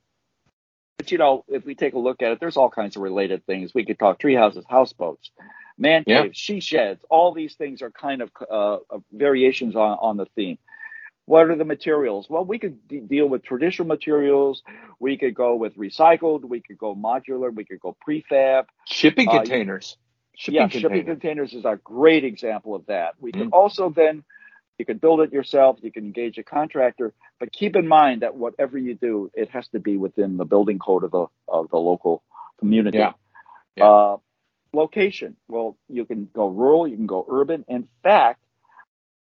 but 0.97 1.11
you 1.11 1.17
know, 1.17 1.43
if 1.47 1.65
we 1.65 1.75
take 1.75 1.93
a 1.93 1.99
look 1.99 2.21
at 2.21 2.31
it, 2.31 2.39
there's 2.39 2.57
all 2.57 2.69
kinds 2.69 2.95
of 2.95 3.01
related 3.01 3.45
things. 3.45 3.73
We 3.73 3.85
could 3.85 3.99
talk 3.99 4.19
tree 4.19 4.35
houses, 4.35 4.65
houseboats, 4.69 5.31
man 5.77 6.03
Yeah. 6.07 6.23
caves, 6.23 6.37
she 6.37 6.59
sheds. 6.59 7.03
All 7.09 7.33
these 7.33 7.55
things 7.55 7.81
are 7.81 7.91
kind 7.91 8.21
of 8.21 8.31
uh, 8.49 8.77
variations 9.11 9.75
on, 9.75 9.97
on 10.01 10.17
the 10.17 10.25
theme. 10.35 10.57
What 11.25 11.49
are 11.49 11.55
the 11.55 11.65
materials? 11.65 12.27
Well, 12.29 12.45
we 12.45 12.59
could 12.59 12.87
de- 12.87 12.99
deal 13.01 13.27
with 13.27 13.43
traditional 13.43 13.87
materials. 13.87 14.61
We 14.99 15.17
could 15.17 15.33
go 15.33 15.55
with 15.55 15.75
recycled. 15.75 16.45
We 16.45 16.61
could 16.61 16.77
go 16.77 16.95
modular. 16.95 17.53
We 17.53 17.65
could 17.65 17.79
go 17.79 17.95
prefab. 18.07 18.65
Shipping 18.85 19.27
Uh, 19.27 19.39
containers. 19.39 19.97
Shipping 20.35 20.55
yeah, 20.55 20.67
container. 20.67 20.81
shipping 20.95 21.05
containers 21.05 21.53
is 21.53 21.65
a 21.65 21.79
great 21.83 22.23
example 22.23 22.75
of 22.75 22.85
that. 22.87 23.15
We 23.19 23.31
Mm. 23.31 23.49
also 23.53 23.89
then 23.89 24.23
you 24.77 24.85
can 24.85 24.97
build 24.97 25.21
it 25.21 25.31
yourself. 25.31 25.77
You 25.81 25.91
can 25.91 26.05
engage 26.05 26.37
a 26.37 26.43
contractor, 26.43 27.13
but 27.39 27.51
keep 27.51 27.75
in 27.75 27.87
mind 27.87 28.21
that 28.21 28.35
whatever 28.35 28.77
you 28.77 28.95
do, 28.95 29.31
it 29.33 29.49
has 29.49 29.67
to 29.69 29.79
be 29.79 29.97
within 29.97 30.37
the 30.37 30.45
building 30.45 30.79
code 30.79 31.03
of 31.03 31.11
the 31.11 31.27
of 31.47 31.69
the 31.69 31.77
local 31.77 32.23
community. 32.59 32.97
Yeah. 32.97 33.13
Yeah. 33.75 33.85
Uh, 33.89 34.17
location. 34.73 35.37
Well, 35.47 35.77
you 35.89 36.05
can 36.05 36.29
go 36.33 36.47
rural. 36.47 36.87
You 36.87 36.97
can 36.97 37.07
go 37.07 37.25
urban. 37.29 37.65
In 37.67 37.87
fact, 38.03 38.43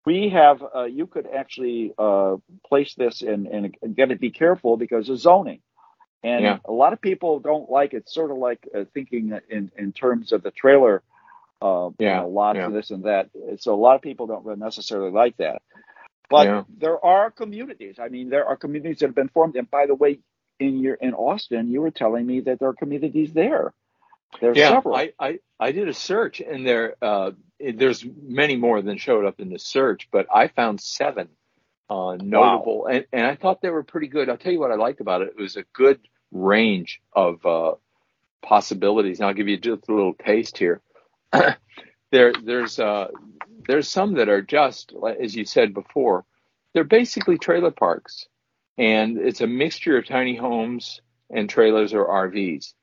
we 0.05 0.31
have 0.31 0.63
uh, 0.75 0.85
you 0.85 1.07
could 1.07 1.27
actually 1.33 1.95
uh, 1.99 2.37
place 2.67 2.95
this 2.95 3.23
in 3.23 3.47
and 3.47 3.97
got 3.97 4.07
to 4.09 4.17
be 4.17 4.31
careful 4.31 4.77
because 4.77 5.09
of 5.09 5.19
zoning. 5.19 5.61
And 6.23 6.43
Yeah. 6.43 6.59
a 6.65 6.73
lot 6.73 6.93
of 6.93 7.01
people 7.01 7.39
don't 7.39 7.71
like 7.71 7.95
it. 7.95 8.09
Sort 8.09 8.31
of 8.31 8.39
like 8.39 8.67
uh, 8.75 8.85
thinking 8.93 9.39
in 9.49 9.71
in 9.77 9.93
terms 9.93 10.33
of 10.33 10.43
the 10.43 10.51
trailer 10.51 11.03
uh, 11.63 11.91
you 12.07 12.07
Yeah, 12.07 12.21
know, 12.21 12.29
lots 12.29 12.59
yeah. 12.59 12.67
and 12.67 12.75
this 12.75 12.91
and 12.91 13.05
that. 13.05 13.31
So 13.59 13.75
a 13.75 13.77
lot 13.77 13.97
of 13.97 14.03
people 14.03 14.27
don't 14.29 14.59
necessarily 14.59 15.11
like 15.13 15.37
that. 15.39 15.63
But 16.31 16.51
Yeah. 16.51 16.65
there 16.69 17.05
are 17.05 17.31
communities. 17.31 17.97
I 18.01 18.09
mean, 18.09 18.31
there 18.31 18.47
are 18.47 18.57
communities 18.57 19.01
that 19.01 19.09
have 19.09 19.15
been 19.17 19.29
formed. 19.31 19.57
And 19.57 19.71
by 19.71 19.87
the 19.87 19.95
way, 19.95 20.21
in 20.61 20.81
your 20.81 20.95
in 20.97 21.15
Austin, 21.15 21.71
you 21.71 21.81
were 21.83 21.91
telling 21.93 22.27
me 22.27 22.41
that 22.43 22.61
there 22.61 22.69
are 22.71 22.75
communities 22.75 23.33
there. 23.33 23.75
There's 24.41 24.61
yeah, 24.61 24.63
several. 24.63 24.97
I, 24.97 25.13
I, 25.21 25.41
I 25.61 25.73
did 25.73 25.89
a 25.89 25.95
search 25.95 26.41
and 26.41 26.67
there 26.67 26.97
uh, 27.03 27.33
there's 27.61 28.05
many 28.23 28.57
more 28.57 28.83
than 28.83 28.99
showed 28.99 29.27
up 29.27 29.41
in 29.41 29.51
the 29.51 29.59
search, 29.59 30.09
but 30.13 30.27
I 30.35 30.49
found 30.49 30.81
seven 30.81 31.29
uh, 31.91 32.17
notable 32.21 32.87
and, 32.87 33.07
and 33.13 33.27
I 33.27 33.37
thought 33.37 33.63
they 33.63 33.71
were 33.71 33.85
pretty 33.85 34.09
good. 34.09 34.29
I'll 34.31 34.39
tell 34.39 34.53
you 34.53 34.61
what 34.61 34.73
I 34.73 34.77
liked 34.77 35.01
about 35.01 35.23
it. 35.23 35.31
It 35.39 35.43
was 35.43 35.57
a 35.57 35.65
good 35.75 36.01
range 36.33 37.01
of 37.15 37.45
uh, 37.47 37.75
possibilities. 38.43 39.21
And 39.21 39.29
I'll 39.29 39.35
give 39.35 39.49
you 39.49 39.59
just 39.59 39.89
a 39.89 39.95
little 39.95 40.15
taste 40.15 40.59
here. 40.59 40.81
there 42.11 42.33
there's 42.33 42.79
uh, 42.79 43.09
there's 43.67 43.89
some 43.89 44.15
that 44.15 44.29
are 44.29 44.43
just 44.43 44.93
as 45.19 45.35
you 45.35 45.45
said 45.45 45.75
before, 45.75 46.25
they're 46.73 46.85
basically 46.85 47.39
trailer 47.39 47.71
parks. 47.71 48.27
And 48.77 49.19
it's 49.19 49.41
a 49.41 49.47
mixture 49.47 49.97
of 49.97 50.07
tiny 50.07 50.35
homes 50.37 51.01
and 51.31 51.49
trailers 51.49 51.95
or 51.95 52.07
RVs. 52.07 52.75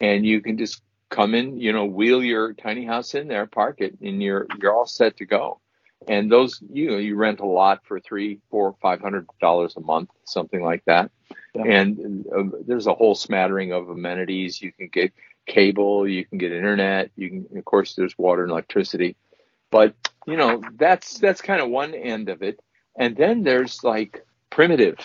And 0.00 0.26
you 0.26 0.40
can 0.40 0.58
just 0.58 0.82
come 1.10 1.34
in, 1.34 1.58
you 1.58 1.72
know, 1.72 1.84
wheel 1.84 2.22
your 2.22 2.52
tiny 2.52 2.84
house 2.84 3.14
in 3.14 3.28
there, 3.28 3.46
park 3.46 3.80
it, 3.80 3.96
and 4.00 4.22
you're 4.22 4.46
you're 4.60 4.74
all 4.74 4.86
set 4.86 5.16
to 5.18 5.26
go. 5.26 5.60
And 6.08 6.30
those, 6.30 6.60
you 6.72 6.90
know, 6.90 6.98
you 6.98 7.16
rent 7.16 7.40
a 7.40 7.46
lot 7.46 7.80
for 7.84 7.98
three, 8.00 8.40
four, 8.50 8.74
five 8.82 9.00
hundred 9.00 9.26
dollars 9.40 9.74
a 9.76 9.80
month, 9.80 10.10
something 10.24 10.62
like 10.62 10.84
that. 10.86 11.10
Yeah. 11.54 11.64
And 11.64 12.26
uh, 12.26 12.42
there's 12.66 12.86
a 12.86 12.94
whole 12.94 13.14
smattering 13.14 13.72
of 13.72 13.88
amenities. 13.88 14.60
You 14.60 14.72
can 14.72 14.88
get 14.88 15.12
cable, 15.46 16.08
you 16.08 16.24
can 16.24 16.38
get 16.38 16.52
internet, 16.52 17.10
you 17.16 17.28
can, 17.30 17.58
of 17.58 17.64
course, 17.64 17.94
there's 17.94 18.16
water 18.18 18.42
and 18.42 18.50
electricity. 18.50 19.16
But 19.70 19.94
you 20.26 20.36
know, 20.36 20.62
that's 20.76 21.18
that's 21.18 21.40
kind 21.40 21.60
of 21.60 21.68
one 21.70 21.94
end 21.94 22.28
of 22.28 22.42
it. 22.42 22.60
And 22.98 23.16
then 23.16 23.42
there's 23.42 23.84
like 23.84 24.24
primitive. 24.50 24.98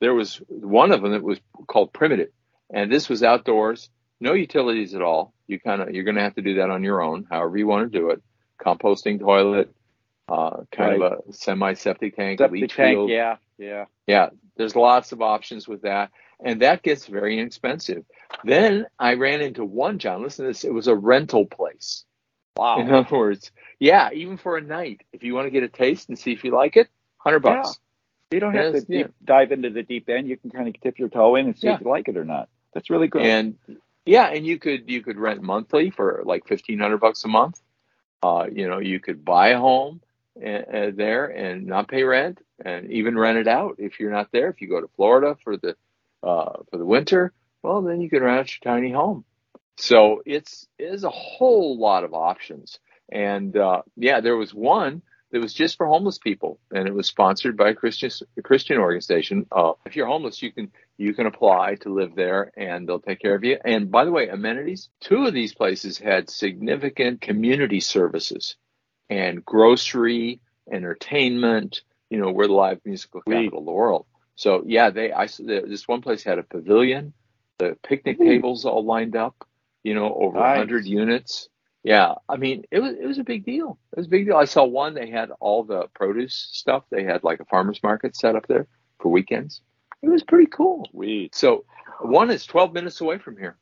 There 0.00 0.14
was 0.14 0.36
one 0.48 0.92
of 0.92 1.02
them 1.02 1.12
that 1.12 1.22
was 1.22 1.40
called 1.66 1.92
primitive, 1.92 2.30
and 2.72 2.90
this 2.90 3.08
was 3.08 3.22
outdoors 3.22 3.90
no 4.20 4.34
utilities 4.34 4.94
at 4.94 5.02
all. 5.02 5.32
You 5.46 5.60
kind 5.60 5.82
of 5.82 5.90
you're 5.90 6.04
going 6.04 6.16
to 6.16 6.22
have 6.22 6.34
to 6.34 6.42
do 6.42 6.54
that 6.54 6.70
on 6.70 6.82
your 6.82 7.02
own, 7.02 7.26
however 7.30 7.56
you 7.56 7.66
want 7.66 7.90
to 7.90 7.98
do 7.98 8.10
it. 8.10 8.22
Composting 8.60 9.20
toilet, 9.20 9.72
uh, 10.28 10.62
kind 10.72 11.00
of 11.00 11.12
a 11.12 11.32
semi 11.32 11.74
septic 11.74 12.16
tank, 12.16 12.40
Septic 12.40 12.60
leach 12.60 12.74
tank, 12.74 12.96
field. 12.96 13.10
yeah, 13.10 13.36
yeah. 13.56 13.84
Yeah, 14.06 14.30
there's 14.56 14.74
lots 14.74 15.12
of 15.12 15.22
options 15.22 15.68
with 15.68 15.82
that, 15.82 16.10
and 16.42 16.62
that 16.62 16.82
gets 16.82 17.06
very 17.06 17.38
inexpensive. 17.38 18.04
Then 18.44 18.86
I 18.98 19.14
ran 19.14 19.40
into 19.40 19.64
one, 19.64 19.98
Jon. 19.98 20.22
Listen 20.22 20.44
to 20.44 20.50
this. 20.50 20.64
It 20.64 20.72
was 20.72 20.86
a 20.86 20.94
rental 20.94 21.46
place. 21.46 22.04
Wow. 22.56 22.80
In 22.80 22.90
other 22.92 23.16
words, 23.16 23.52
yeah, 23.78 24.10
even 24.12 24.36
for 24.36 24.56
a 24.56 24.60
night, 24.60 25.02
if 25.12 25.22
you 25.22 25.34
want 25.34 25.46
to 25.46 25.50
get 25.50 25.62
a 25.62 25.68
taste 25.68 26.08
and 26.08 26.18
see 26.18 26.32
if 26.32 26.42
you 26.44 26.50
like 26.50 26.76
it, 26.76 26.88
hundred 27.18 27.40
bucks. 27.40 27.78
Yeah. 28.30 28.36
You 28.36 28.40
don't 28.40 28.54
have 28.54 28.74
to 28.74 28.80
deep, 28.82 29.14
dive 29.24 29.52
into 29.52 29.70
the 29.70 29.82
deep 29.82 30.08
end. 30.08 30.28
You 30.28 30.36
can 30.36 30.50
kind 30.50 30.68
of 30.68 30.74
dip 30.82 30.98
your 30.98 31.08
toe 31.08 31.36
in 31.36 31.46
and 31.46 31.58
see 31.58 31.68
Yeah. 31.68 31.76
if 31.76 31.80
you 31.80 31.88
like 31.88 32.08
it 32.08 32.16
or 32.16 32.24
not. 32.24 32.48
That's 32.74 32.90
really 32.90 33.08
good. 33.08 33.22
And 33.22 33.56
yeah, 34.04 34.26
and 34.26 34.46
you 34.46 34.58
could 34.58 34.90
you 34.90 35.02
could 35.02 35.16
rent 35.16 35.40
monthly 35.42 35.90
for 35.90 36.22
like 36.24 36.46
fifteen 36.46 36.78
hundred 36.78 36.98
bucks 36.98 37.24
a 37.24 37.28
month. 37.28 37.60
Uh, 38.22 38.46
you 38.52 38.68
know, 38.68 38.78
you 38.78 39.00
could 39.00 39.24
buy 39.24 39.48
a 39.50 39.58
home 39.58 40.00
uh, 40.36 40.90
there 40.94 41.26
and 41.26 41.66
not 41.66 41.88
pay 41.88 42.02
rent, 42.02 42.40
and 42.64 42.90
even 42.90 43.16
rent 43.16 43.38
it 43.38 43.48
out 43.48 43.76
if 43.78 43.98
you're 43.98 44.10
not 44.10 44.30
there. 44.32 44.50
If 44.50 44.60
you 44.60 44.68
go 44.68 44.80
to 44.80 44.88
Florida 44.96 45.36
for 45.42 45.56
the 45.56 45.76
uh, 46.22 46.52
for 46.70 46.78
the 46.78 46.84
winter, 46.84 47.32
well, 47.62 47.82
then 47.82 48.00
you 48.00 48.10
can 48.10 48.22
rent 48.22 48.52
your 48.52 48.72
tiny 48.72 48.92
home. 48.92 49.24
So 49.76 50.22
it's 50.26 50.66
is 50.78 51.04
a 51.04 51.10
whole 51.10 51.78
lot 51.78 52.04
of 52.04 52.12
options. 52.12 52.80
And 53.10 53.56
uh, 53.56 53.82
yeah, 53.96 54.20
there 54.20 54.36
was 54.36 54.52
one 54.52 55.02
that 55.30 55.40
was 55.40 55.52
just 55.52 55.76
for 55.76 55.86
homeless 55.86 56.18
people, 56.18 56.58
and 56.70 56.88
it 56.88 56.94
was 56.94 57.06
sponsored 57.06 57.56
by 57.56 57.70
a 57.70 57.74
Christian 57.74 58.10
a 58.36 58.42
Christian 58.42 58.78
organization. 58.78 59.46
Uh, 59.52 59.72
if 59.86 59.94
you're 59.94 60.06
homeless, 60.06 60.42
you 60.42 60.52
can 60.52 60.70
you 60.96 61.14
can 61.14 61.26
apply 61.26 61.76
to 61.76 61.94
live 61.94 62.14
there, 62.16 62.50
and 62.56 62.88
they'll 62.88 63.00
take 63.00 63.20
care 63.20 63.34
of 63.34 63.44
you. 63.44 63.58
And 63.64 63.90
by 63.90 64.04
the 64.04 64.10
way, 64.10 64.28
amenities. 64.28 64.88
Two 65.00 65.26
of 65.26 65.34
these 65.34 65.54
places 65.54 65.98
had 65.98 66.30
significant 66.30 67.20
community 67.20 67.80
services 67.80 68.56
and 69.08 69.44
grocery, 69.44 70.40
entertainment. 70.70 71.82
You 72.10 72.18
know, 72.18 72.30
we're 72.32 72.46
the 72.46 72.54
live 72.54 72.80
musical 72.84 73.20
capital 73.20 73.60
of 73.60 73.66
the 73.66 73.72
world. 73.72 74.06
So 74.38 74.62
yeah, 74.64 74.90
they 74.90 75.12
I 75.12 75.26
this 75.26 75.88
one 75.88 76.00
place 76.00 76.22
had 76.22 76.38
a 76.38 76.44
pavilion, 76.44 77.12
the 77.58 77.76
picnic 77.82 78.18
tables 78.18 78.64
all 78.64 78.84
lined 78.84 79.16
up. 79.16 79.34
You 79.82 79.94
know, 79.94 80.14
over 80.14 80.38
a 80.38 80.42
Nice. 80.42 80.58
hundred 80.58 80.86
units. 80.86 81.48
Yeah, 81.82 82.14
I 82.28 82.36
mean, 82.36 82.64
it 82.70 82.78
was 82.78 82.94
it 82.94 83.04
was 83.04 83.18
a 83.18 83.24
big 83.24 83.44
deal. 83.44 83.78
It 83.92 83.96
was 83.96 84.06
a 84.06 84.10
big 84.10 84.26
deal. 84.26 84.36
I 84.36 84.44
saw 84.44 84.64
one. 84.64 84.94
They 84.94 85.10
had 85.10 85.32
all 85.40 85.64
the 85.64 85.88
produce 85.92 86.50
stuff. 86.52 86.84
They 86.88 87.02
had 87.02 87.24
like 87.24 87.40
a 87.40 87.44
farmers 87.46 87.80
market 87.82 88.14
set 88.14 88.36
up 88.36 88.46
there 88.46 88.68
for 89.00 89.10
weekends. 89.10 89.60
It 90.02 90.08
was 90.08 90.22
pretty 90.22 90.46
cool. 90.46 90.86
Sweet. 90.92 91.34
So 91.34 91.64
one 92.00 92.30
is 92.30 92.46
12 92.46 92.72
minutes 92.72 93.00
away 93.00 93.18
from 93.18 93.36
here. 93.36 93.56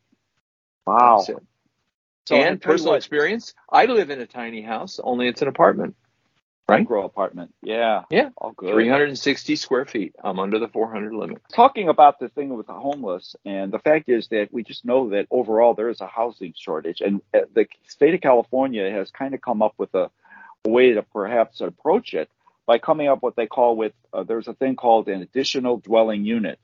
Wow. 0.86 1.20
So 1.20 1.40
and 2.30 2.60
personal 2.60 2.92
what, 2.92 2.98
experience, 2.98 3.54
I 3.70 3.86
live 3.86 4.10
in 4.10 4.20
a 4.20 4.26
tiny 4.26 4.60
house, 4.60 5.00
only 5.02 5.28
it's 5.28 5.40
an 5.40 5.48
apartment. 5.48 5.96
Right. 6.68 6.80
micro 6.80 7.04
apartment. 7.04 7.54
Yeah. 7.62 8.02
Yeah. 8.10 8.30
All 8.38 8.50
good. 8.50 8.72
360 8.72 9.54
square 9.54 9.84
feet. 9.84 10.16
I'm 10.22 10.40
under 10.40 10.58
the 10.58 10.66
400 10.66 11.14
limit. 11.14 11.40
Talking 11.54 11.88
about 11.88 12.18
the 12.18 12.28
thing 12.28 12.56
with 12.56 12.66
the 12.66 12.72
homeless, 12.72 13.36
and 13.44 13.72
the 13.72 13.78
fact 13.78 14.08
is 14.08 14.26
that 14.28 14.48
we 14.52 14.64
just 14.64 14.84
know 14.84 15.10
that 15.10 15.28
overall 15.30 15.74
there 15.74 15.90
is 15.90 16.00
a 16.00 16.08
housing 16.08 16.54
shortage, 16.56 17.00
and 17.00 17.22
uh, 17.32 17.40
the 17.54 17.66
state 17.86 18.14
of 18.14 18.20
California 18.20 18.90
has 18.90 19.12
kind 19.12 19.32
of 19.32 19.40
come 19.40 19.62
up 19.62 19.74
with 19.78 19.94
a, 19.94 20.10
a 20.64 20.68
way 20.68 20.92
to 20.94 21.02
perhaps 21.02 21.60
approach 21.60 22.14
it 22.14 22.28
by 22.66 22.78
coming 22.78 23.06
up 23.06 23.22
what 23.22 23.36
they 23.36 23.46
call 23.46 23.76
with 23.76 23.92
uh, 24.12 24.24
there's 24.24 24.48
a 24.48 24.54
thing 24.54 24.74
called 24.74 25.08
an 25.08 25.22
additional 25.22 25.78
dwelling 25.78 26.24
unit. 26.24 26.58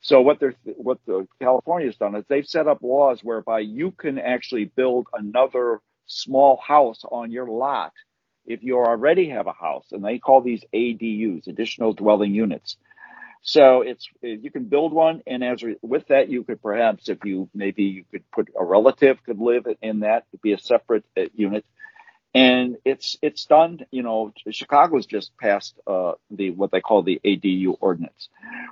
So 0.00 0.22
what 0.22 0.40
they're 0.40 0.54
what 0.64 0.98
the 1.06 1.28
California 1.40 1.88
has 1.88 1.96
done 1.96 2.16
is 2.16 2.24
they've 2.28 2.46
set 2.46 2.68
up 2.68 2.82
laws 2.82 3.20
whereby 3.22 3.60
you 3.60 3.90
can 3.90 4.18
actually 4.18 4.64
build 4.64 5.08
another 5.12 5.80
small 6.06 6.56
house 6.56 7.02
on 7.10 7.30
your 7.30 7.46
lot 7.46 7.92
if 8.46 8.62
you 8.62 8.78
already 8.78 9.28
have 9.30 9.46
a 9.46 9.52
house, 9.52 9.86
and 9.92 10.04
they 10.04 10.18
call 10.18 10.40
these 10.40 10.64
ADUs, 10.72 11.46
additional 11.46 11.92
dwelling 11.92 12.34
units. 12.34 12.76
So 13.42 13.82
it's 13.82 14.08
you 14.22 14.50
can 14.50 14.64
build 14.64 14.92
one, 14.92 15.22
and 15.26 15.44
as 15.44 15.62
with 15.80 16.08
that, 16.08 16.28
you 16.28 16.42
could 16.42 16.60
perhaps, 16.60 17.08
if 17.08 17.24
you 17.24 17.48
maybe 17.54 17.84
you 17.84 18.04
could 18.10 18.28
put 18.32 18.48
a 18.58 18.64
relative 18.64 19.22
could 19.24 19.38
live 19.38 19.66
in 19.82 20.00
that, 20.00 20.24
it'd 20.32 20.42
be 20.42 20.52
a 20.52 20.58
separate 20.58 21.04
uh, 21.16 21.26
unit, 21.34 21.64
and 22.34 22.76
it's 22.84 23.16
it's 23.22 23.44
done. 23.44 23.86
You 23.92 24.02
know, 24.02 24.32
Chicago's 24.50 25.06
just 25.06 25.36
passed 25.38 25.78
uh, 25.86 26.14
the 26.30 26.50
what 26.50 26.72
they 26.72 26.80
call 26.80 27.02
the 27.02 27.20
ADU 27.24 27.76
ordinance, 27.80 28.28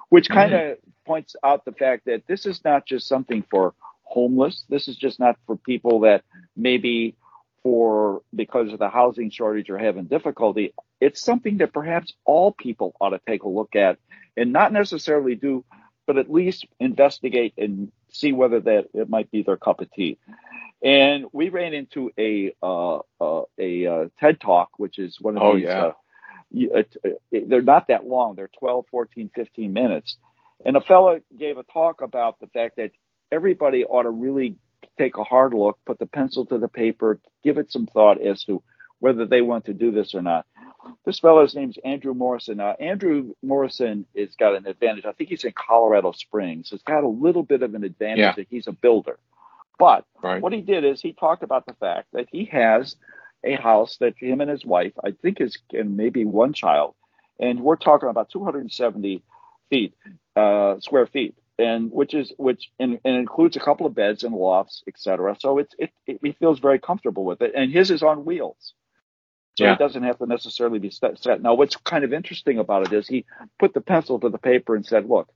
which 0.09 0.29
kind 0.29 0.53
of 0.53 0.61
mm-hmm. 0.61 0.91
points 1.07 1.37
out 1.45 1.65
the 1.65 1.73
fact 1.73 2.07
that 2.07 2.27
this 2.27 2.45
is 2.45 2.65
not 2.65 2.85
just 2.85 3.07
something 3.07 3.45
for 3.49 3.75
homeless. 4.03 4.65
This 4.69 4.89
is 4.89 4.97
just 4.97 5.21
not 5.21 5.37
for 5.47 5.57
people 5.57 6.01
that 6.01 6.25
maybe 6.57 7.15
for 7.65 8.21
because 8.35 8.73
of 8.73 8.79
the 8.79 8.91
housing 8.91 9.31
shortage 9.31 9.71
or 9.71 9.79
having 9.79 10.05
difficulty, 10.05 10.73
it's 11.01 11.21
something 11.21 11.57
that 11.59 11.73
perhaps 11.73 12.13
all 12.25 12.53
people 12.53 12.95
ought 13.01 13.11
to 13.11 13.21
take 13.27 13.43
a 13.43 13.49
look 13.49 13.75
at 13.75 13.99
and 14.37 14.53
not 14.53 14.73
necessarily 14.73 15.35
do, 15.35 15.65
but 16.07 16.19
at 16.19 16.31
least 16.31 16.67
investigate 16.79 17.55
and 17.57 17.91
see 18.11 18.33
whether 18.33 18.61
that 18.61 18.89
it 18.93 19.09
might 19.09 19.31
be 19.31 19.43
their 19.43 19.57
cup 19.57 19.81
of 19.81 19.91
tea. 19.91 20.19
And 20.83 21.25
we 21.33 21.49
ran 21.49 21.73
into 21.73 22.13
a 22.19 22.55
uh, 22.63 22.99
uh, 23.19 23.43
a 23.59 23.87
uh, 23.87 24.05
TED 24.21 24.41
Talk, 24.41 24.69
which 24.77 24.99
is 24.99 25.19
one 25.19 25.39
of 25.39 25.43
oh, 25.43 25.55
these. 25.57 25.65
Yeah. 25.65 25.93
Uh, 26.75 26.83
uh, 27.05 27.09
they're 27.33 27.63
not 27.63 27.89
that 27.89 28.07
long. 28.07 28.35
They're 28.37 28.51
12, 28.61 28.85
14, 28.91 29.31
15 29.35 29.73
minutes. 29.73 30.19
And 30.65 30.77
a 30.77 30.83
fellow 30.83 31.21
gave 31.37 31.57
a 31.57 31.63
talk 31.63 32.03
about 32.03 32.39
the 32.39 32.47
fact 32.49 32.77
that 32.77 32.91
everybody 33.33 33.85
ought 33.85 34.03
to 34.03 34.11
really 34.11 34.57
take 34.99 35.17
a 35.17 35.25
hard 35.25 35.55
look, 35.55 35.79
put 35.87 35.99
the 35.99 36.07
pencil 36.07 36.47
to 36.47 36.59
the 36.59 36.69
paper, 36.69 37.21
give 37.43 37.59
it 37.59 37.73
some 37.73 37.87
thought 37.87 38.21
as 38.21 38.45
to 38.45 38.63
whether 39.01 39.27
they 39.27 39.43
want 39.43 39.67
to 39.67 39.75
do 39.75 39.91
this 39.91 40.15
or 40.15 40.23
not. 40.23 40.47
This 41.05 41.19
fellow's 41.19 41.55
name's 41.55 41.79
Andrew 41.85 42.15
Morrison. 42.15 42.59
Now, 42.59 42.73
Andrew 42.79 43.35
Morrison 43.43 44.07
has 44.17 44.35
got 44.37 44.55
an 44.55 44.67
advantage. 44.67 45.05
I 45.07 45.13
think 45.13 45.31
he's 45.31 45.45
in 45.45 45.53
Colorado 45.53 46.13
Springs. 46.13 46.71
It's 46.73 46.83
got 46.83 47.05
a 47.05 47.09
little 47.09 47.43
bit 47.43 47.63
of 47.63 47.75
an 47.75 47.85
advantage 47.85 48.19
yeah. 48.19 48.35
that 48.37 48.47
he's 48.51 48.67
a 48.67 48.73
builder. 48.73 49.19
But 49.79 50.05
right. 50.23 50.41
what 50.41 50.53
he 50.53 50.61
did 50.61 50.85
is 50.85 51.01
he 51.01 51.13
talked 51.13 51.43
about 51.43 51.67
the 51.67 51.75
fact 51.75 52.09
that 52.13 52.29
he 52.31 52.45
has 52.47 52.97
a 53.43 53.57
house 53.57 53.97
that 53.99 54.15
him 54.17 54.41
and 54.41 54.51
his 54.51 54.65
wife, 54.65 54.93
I 55.03 55.11
think, 55.11 55.41
is 55.41 55.59
and 55.73 55.97
maybe 55.97 56.25
one 56.25 56.53
child, 56.53 56.95
and 57.39 57.61
we're 57.61 57.77
talking 57.77 58.09
about 58.09 58.31
270 58.31 59.23
feet, 59.71 59.95
uh, 60.37 60.79
square 60.81 61.07
feet 61.07 61.35
and 61.59 61.91
which 61.93 62.15
is 62.15 62.33
which 62.37 62.71
and, 62.79 62.99
and 63.05 63.17
includes 63.17 63.57
a 63.57 63.61
couple 63.61 63.87
of 63.87 63.95
beds 63.95 64.25
and 64.25 64.35
lofts, 64.35 64.83
etc. 64.89 65.37
So 65.39 65.59
it's 65.59 65.75
it, 65.79 65.91
it 66.07 66.19
he 66.23 66.33
feels 66.33 66.59
very 66.59 66.79
comfortable 66.79 67.25
with 67.25 67.43
it, 67.43 67.53
and 67.55 67.73
his 67.73 67.91
is 67.91 68.03
on 68.03 68.25
wheels, 68.25 68.75
so 69.57 69.65
yeah. 69.65 69.75
it 69.75 69.79
doesn't 69.79 70.03
have 70.03 70.19
to 70.19 70.27
necessarily 70.27 70.81
be 70.81 70.91
set, 70.91 71.23
set. 71.23 71.41
Now, 71.41 71.55
what's 71.55 71.77
kind 71.77 72.05
of 72.05 72.13
interesting 72.13 72.59
about 72.59 72.87
it 72.87 72.93
is 72.93 73.07
he 73.07 73.25
put 73.59 73.73
the 73.73 73.81
pencil 73.81 74.19
to 74.21 74.29
the 74.29 74.39
paper 74.39 74.75
and 74.75 74.85
said, 74.85 75.09
"Look, 75.09 75.29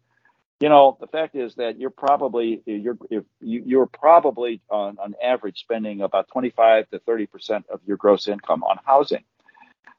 you 0.58 0.68
know, 0.68 0.96
the 1.00 1.06
fact 1.06 1.36
is 1.36 1.54
that 1.54 1.78
you're 1.78 1.90
probably 1.90 2.62
you're 2.66 2.98
if 3.10 3.24
you, 3.40 3.62
you're 3.64 3.86
probably 3.86 4.60
on, 4.68 4.98
on 4.98 5.14
average 5.22 5.60
spending 5.60 6.00
about 6.00 6.28
25 6.32 6.90
to 6.90 6.98
30 6.98 7.26
percent 7.26 7.66
of 7.70 7.80
your 7.86 7.96
gross 7.96 8.26
income 8.26 8.64
on 8.64 8.78
housing." 8.84 9.24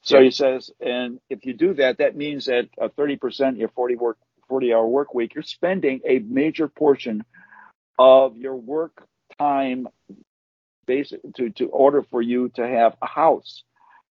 So 0.01 0.21
he 0.21 0.31
says, 0.31 0.71
and 0.79 1.19
if 1.29 1.45
you 1.45 1.53
do 1.53 1.73
that, 1.73 1.97
that 1.97 2.15
means 2.15 2.45
that 2.45 2.69
uh, 2.81 2.87
30 2.95 3.17
percent, 3.17 3.57
your 3.57 3.69
40 3.69 3.95
work 3.95 4.17
40 4.49 4.73
hour 4.73 4.87
work 4.87 5.13
week, 5.13 5.35
you're 5.35 5.43
spending 5.43 6.01
a 6.05 6.19
major 6.19 6.67
portion 6.67 7.23
of 7.97 8.35
your 8.35 8.55
work 8.55 9.07
time 9.37 9.87
basic 10.85 11.21
to, 11.35 11.51
to 11.51 11.67
order 11.67 12.03
for 12.03 12.21
you 12.21 12.49
to 12.49 12.67
have 12.67 12.95
a 13.01 13.07
house. 13.07 13.63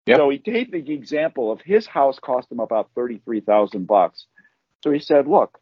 Yep. 0.06 0.16
So 0.16 0.30
he 0.30 0.38
gave 0.38 0.70
the 0.70 0.92
example 0.92 1.52
of 1.52 1.60
his 1.60 1.86
house 1.86 2.18
cost 2.18 2.50
him 2.50 2.60
about 2.60 2.90
33,000 2.94 3.86
bucks. 3.86 4.26
So 4.82 4.90
he 4.90 4.98
said, 4.98 5.26
look, 5.26 5.58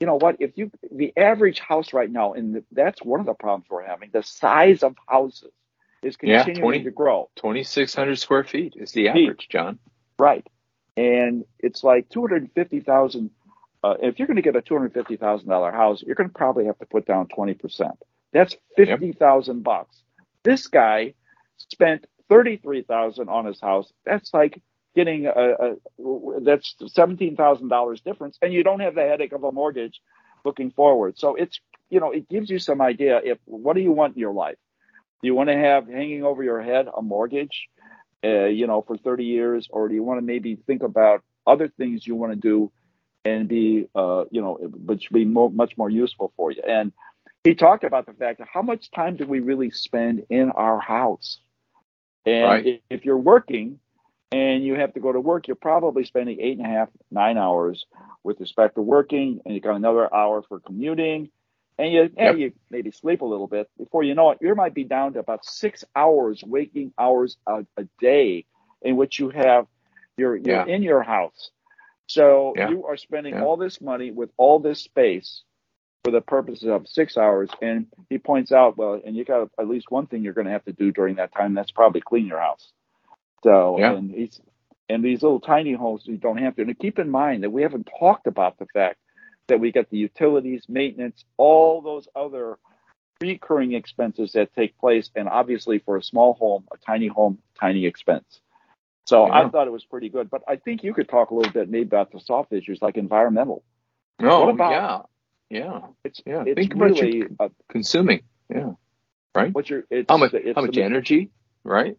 you 0.00 0.06
know 0.06 0.16
what? 0.16 0.36
If 0.40 0.52
you, 0.56 0.70
the 0.90 1.12
average 1.16 1.60
house 1.60 1.92
right 1.92 2.10
now, 2.10 2.32
and 2.32 2.62
that's 2.72 3.02
one 3.02 3.20
of 3.20 3.26
the 3.26 3.34
problems 3.34 3.66
we're 3.68 3.86
having, 3.86 4.10
the 4.12 4.22
size 4.22 4.82
of 4.82 4.96
houses 5.08 5.52
is 6.02 6.16
continuing 6.16 6.56
yeah, 6.56 6.62
20, 6.62 6.84
to 6.84 6.90
grow. 6.90 7.30
2,600 7.36 8.18
square 8.18 8.44
feet 8.44 8.74
is 8.76 8.92
the 8.92 9.08
average, 9.08 9.48
Jon. 9.50 9.78
Right. 10.18 10.46
And 10.96 11.44
it's 11.58 11.84
like 11.84 12.08
250,000 12.08 13.30
uh, 13.82 13.94
if 14.00 14.18
you're 14.18 14.28
going 14.28 14.36
to 14.36 14.42
get 14.42 14.56
a 14.56 14.62
two 14.62 14.74
hundred 14.74 14.94
fifty 14.94 15.16
thousand 15.16 15.48
dollar 15.48 15.72
house, 15.72 16.02
you're 16.02 16.14
going 16.14 16.28
to 16.28 16.34
probably 16.34 16.66
have 16.66 16.78
to 16.78 16.86
put 16.86 17.06
down 17.06 17.28
twenty 17.28 17.54
percent. 17.54 17.98
That's 18.32 18.56
fifty 18.76 19.12
thousand 19.12 19.58
yep. 19.58 19.64
bucks. 19.64 20.02
This 20.44 20.66
guy 20.68 21.14
spent 21.56 22.06
thirty 22.28 22.56
three 22.56 22.82
thousand 22.82 23.28
on 23.28 23.46
his 23.46 23.60
house. 23.60 23.92
That's 24.04 24.32
like 24.32 24.62
getting 24.94 25.26
a, 25.26 25.30
a 25.30 25.76
that's 26.40 26.74
seventeen 26.88 27.36
thousand 27.36 27.68
dollars 27.68 28.00
difference, 28.00 28.38
and 28.40 28.52
you 28.52 28.62
don't 28.62 28.80
have 28.80 28.94
the 28.94 29.02
headache 29.02 29.32
of 29.32 29.44
a 29.44 29.52
mortgage 29.52 30.00
looking 30.44 30.70
forward. 30.70 31.18
So 31.18 31.34
it's 31.34 31.60
you 31.90 32.00
know 32.00 32.12
it 32.12 32.28
gives 32.28 32.50
you 32.50 32.58
some 32.58 32.80
idea 32.80 33.20
if 33.22 33.38
what 33.44 33.74
do 33.74 33.82
you 33.82 33.92
want 33.92 34.14
in 34.14 34.20
your 34.20 34.32
life? 34.32 34.58
Do 35.22 35.26
you 35.26 35.34
want 35.34 35.50
to 35.50 35.56
have 35.56 35.88
hanging 35.88 36.24
over 36.24 36.42
your 36.42 36.60
head 36.60 36.88
a 36.96 37.00
mortgage, 37.00 37.68
uh, 38.24 38.46
you 38.46 38.66
know, 38.66 38.82
for 38.82 38.96
30 38.96 39.24
years, 39.24 39.68
or 39.70 39.88
do 39.88 39.94
you 39.94 40.02
want 40.02 40.18
to 40.18 40.26
maybe 40.26 40.56
think 40.56 40.82
about 40.82 41.22
other 41.46 41.68
things 41.68 42.06
you 42.06 42.16
want 42.16 42.32
to 42.32 42.36
do 42.36 42.72
and 43.24 43.48
be, 43.48 43.88
uh, 43.94 44.24
you 44.30 44.40
know, 44.40 44.54
which 44.54 45.10
be 45.10 45.24
more, 45.24 45.50
much 45.50 45.76
more 45.76 45.90
useful 45.90 46.32
for 46.36 46.50
you. 46.50 46.62
And 46.66 46.92
he 47.44 47.54
talked 47.54 47.84
about 47.84 48.06
the 48.06 48.12
fact 48.12 48.38
that 48.38 48.48
how 48.52 48.62
much 48.62 48.90
time 48.90 49.16
do 49.16 49.26
we 49.26 49.40
really 49.40 49.70
spend 49.70 50.26
in 50.30 50.50
our 50.50 50.80
house? 50.80 51.38
And 52.24 52.44
right. 52.44 52.82
if 52.88 53.04
you're 53.04 53.18
working 53.18 53.80
and 54.30 54.64
you 54.64 54.74
have 54.74 54.94
to 54.94 55.00
go 55.00 55.12
to 55.12 55.20
work, 55.20 55.48
you're 55.48 55.56
probably 55.56 56.04
spending 56.04 56.40
eight 56.40 56.58
and 56.58 56.66
a 56.66 56.70
half, 56.70 56.88
nine 57.10 57.36
hours 57.36 57.84
with 58.22 58.40
respect 58.40 58.76
to 58.76 58.82
working, 58.82 59.40
and 59.44 59.54
you 59.54 59.60
got 59.60 59.76
another 59.76 60.12
hour 60.14 60.42
for 60.48 60.60
commuting, 60.60 61.30
and 61.78 61.92
you, 61.92 62.02
yep. 62.02 62.12
and 62.16 62.40
you 62.40 62.52
maybe 62.70 62.92
sleep 62.92 63.22
a 63.22 63.24
little 63.24 63.48
bit. 63.48 63.68
Before 63.76 64.04
you 64.04 64.14
know 64.14 64.30
it, 64.30 64.38
you 64.40 64.54
might 64.54 64.74
be 64.74 64.84
down 64.84 65.14
to 65.14 65.18
about 65.18 65.44
six 65.44 65.84
hours 65.96 66.42
waking 66.46 66.92
hours 66.96 67.36
a, 67.46 67.66
a 67.76 67.84
day 68.00 68.46
in 68.82 68.96
which 68.96 69.18
you 69.18 69.30
have 69.30 69.66
you're, 70.16 70.36
you're 70.36 70.66
yeah. 70.66 70.66
in 70.66 70.82
your 70.82 71.02
house 71.02 71.50
so 72.12 72.52
yeah. 72.56 72.68
you 72.68 72.84
are 72.84 72.98
spending 72.98 73.34
yeah. 73.34 73.42
all 73.42 73.56
this 73.56 73.80
money 73.80 74.10
with 74.10 74.28
all 74.36 74.58
this 74.58 74.82
space 74.82 75.42
for 76.04 76.10
the 76.10 76.20
purposes 76.20 76.68
of 76.68 76.86
six 76.86 77.16
hours. 77.16 77.48
And 77.62 77.86
he 78.10 78.18
points 78.18 78.52
out, 78.52 78.76
well, 78.76 79.00
and 79.02 79.16
you 79.16 79.24
got 79.24 79.48
at 79.58 79.66
least 79.66 79.90
one 79.90 80.06
thing 80.06 80.22
you're 80.22 80.34
going 80.34 80.46
to 80.46 80.52
have 80.52 80.64
to 80.66 80.72
do 80.72 80.92
during 80.92 81.16
that 81.16 81.34
time. 81.34 81.54
That's 81.54 81.70
probably 81.70 82.02
clean 82.02 82.26
your 82.26 82.40
house. 82.40 82.70
So, 83.42 83.78
yeah. 83.78 83.92
and 83.94 84.10
he's, 84.10 84.40
and 84.90 85.02
these 85.02 85.22
little 85.22 85.40
tiny 85.40 85.72
homes, 85.72 86.02
you 86.04 86.18
don't 86.18 86.36
have 86.36 86.54
to. 86.56 86.62
And 86.62 86.78
keep 86.78 86.98
in 86.98 87.08
mind 87.08 87.44
that 87.44 87.50
we 87.50 87.62
haven't 87.62 87.88
talked 87.98 88.26
about 88.26 88.58
the 88.58 88.66
fact 88.74 88.98
that 89.48 89.58
we 89.58 89.72
got 89.72 89.88
the 89.88 89.96
utilities, 89.96 90.64
maintenance, 90.68 91.24
all 91.38 91.80
those 91.80 92.08
other 92.14 92.58
recurring 93.22 93.72
expenses 93.72 94.32
that 94.32 94.54
take 94.54 94.76
place. 94.78 95.10
And 95.16 95.28
obviously, 95.30 95.78
for 95.78 95.96
a 95.96 96.02
small 96.02 96.34
home, 96.34 96.64
a 96.72 96.76
tiny 96.76 97.08
home, 97.08 97.38
tiny 97.58 97.86
expense. 97.86 98.40
So 99.04 99.26
yeah. 99.26 99.32
I 99.32 99.48
thought 99.48 99.66
it 99.66 99.72
was 99.72 99.84
pretty 99.84 100.08
good. 100.08 100.30
But 100.30 100.42
I 100.46 100.56
think 100.56 100.84
you 100.84 100.94
could 100.94 101.08
talk 101.08 101.30
a 101.30 101.34
little 101.34 101.52
bit 101.52 101.68
maybe 101.68 101.84
about 101.84 102.12
the 102.12 102.20
soft 102.20 102.52
issues 102.52 102.80
like 102.80 102.96
environmental. 102.96 103.64
No, 104.20 104.44
oh, 104.44 104.48
about, 104.50 105.08
yeah, 105.50 105.58
yeah. 105.58 105.80
It's 106.04 106.22
yeah. 106.24 106.44
It's 106.46 106.54
Think 106.54 106.74
really 106.80 107.22
about 107.22 107.50
uh, 107.50 107.54
consuming. 107.68 108.22
Yeah, 108.48 108.72
right. 109.34 109.52
What's 109.52 109.70
your 109.70 109.84
it's, 109.90 110.06
how 110.08 110.18
much 110.18 110.34
how 110.54 110.62
much 110.62 110.76
energy? 110.76 111.30
Right. 111.64 111.96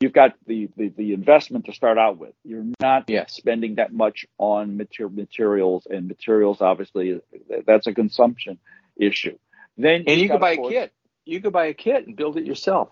You've 0.00 0.12
got 0.12 0.34
the, 0.46 0.68
the, 0.76 0.90
the 0.90 1.12
investment 1.12 1.64
to 1.64 1.72
start 1.72 1.98
out 1.98 2.18
with. 2.18 2.32
You're 2.44 2.66
not 2.78 3.06
yes. 3.08 3.34
spending 3.34 3.74
that 3.76 3.92
much 3.92 4.26
on 4.38 4.76
mater- 4.76 5.08
materials, 5.08 5.88
and 5.90 6.06
materials 6.06 6.60
obviously 6.60 7.20
that's 7.66 7.88
a 7.88 7.94
consumption 7.94 8.58
issue. 8.96 9.36
Then 9.76 10.04
and 10.06 10.20
you 10.20 10.28
could 10.28 10.40
buy 10.40 10.52
a 10.52 10.56
kit. 10.56 10.92
You 11.24 11.40
could 11.40 11.52
buy 11.52 11.66
a 11.66 11.74
kit 11.74 12.06
and 12.06 12.14
build 12.14 12.36
it 12.36 12.44
yourself. 12.44 12.90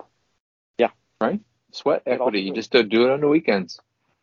Yeah. 0.78 0.90
Right 1.20 1.40
sweat 1.76 2.02
equity. 2.06 2.40
You 2.40 2.54
just 2.54 2.70
don't 2.70 2.88
do 2.88 3.06
it 3.06 3.12
on 3.12 3.20
the 3.20 3.28
weekends. 3.28 3.80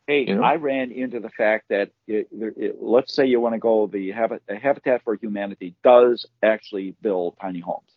Hey, 0.08 0.26
you 0.28 0.36
know? 0.36 0.44
I 0.44 0.56
ran 0.56 0.92
into 0.92 1.20
the 1.20 1.30
fact 1.30 1.66
that 1.70 1.92
it, 2.08 2.28
it, 2.32 2.78
let's 2.82 3.14
say 3.14 3.26
you 3.26 3.40
want 3.40 3.56
to 3.56 3.60
go 3.60 3.88
the 3.88 4.12
Habitat 4.12 5.04
for 5.04 5.16
Humanity 5.16 5.76
does 5.84 6.26
actually 6.42 6.96
build 7.02 7.38
tiny 7.42 7.62
homes. 7.62 7.88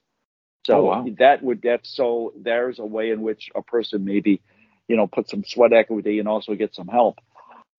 So 0.67 0.79
oh, 0.79 0.85
wow. 0.85 1.07
that 1.19 1.43
would 1.43 1.61
get 1.61 1.81
so 1.87 2.33
there's 2.41 2.79
a 2.79 2.85
way 2.85 3.11
in 3.11 3.23
which 3.23 3.51
a 3.55 3.63
person 3.63 4.05
maybe 4.05 4.41
you 4.89 4.97
know, 4.97 5.07
put 5.07 5.29
some 5.29 5.45
sweat 5.45 5.73
equity 5.73 6.19
and 6.19 6.29
also 6.29 6.55
get 6.55 6.75
some 6.75 6.89
help. 6.89 7.19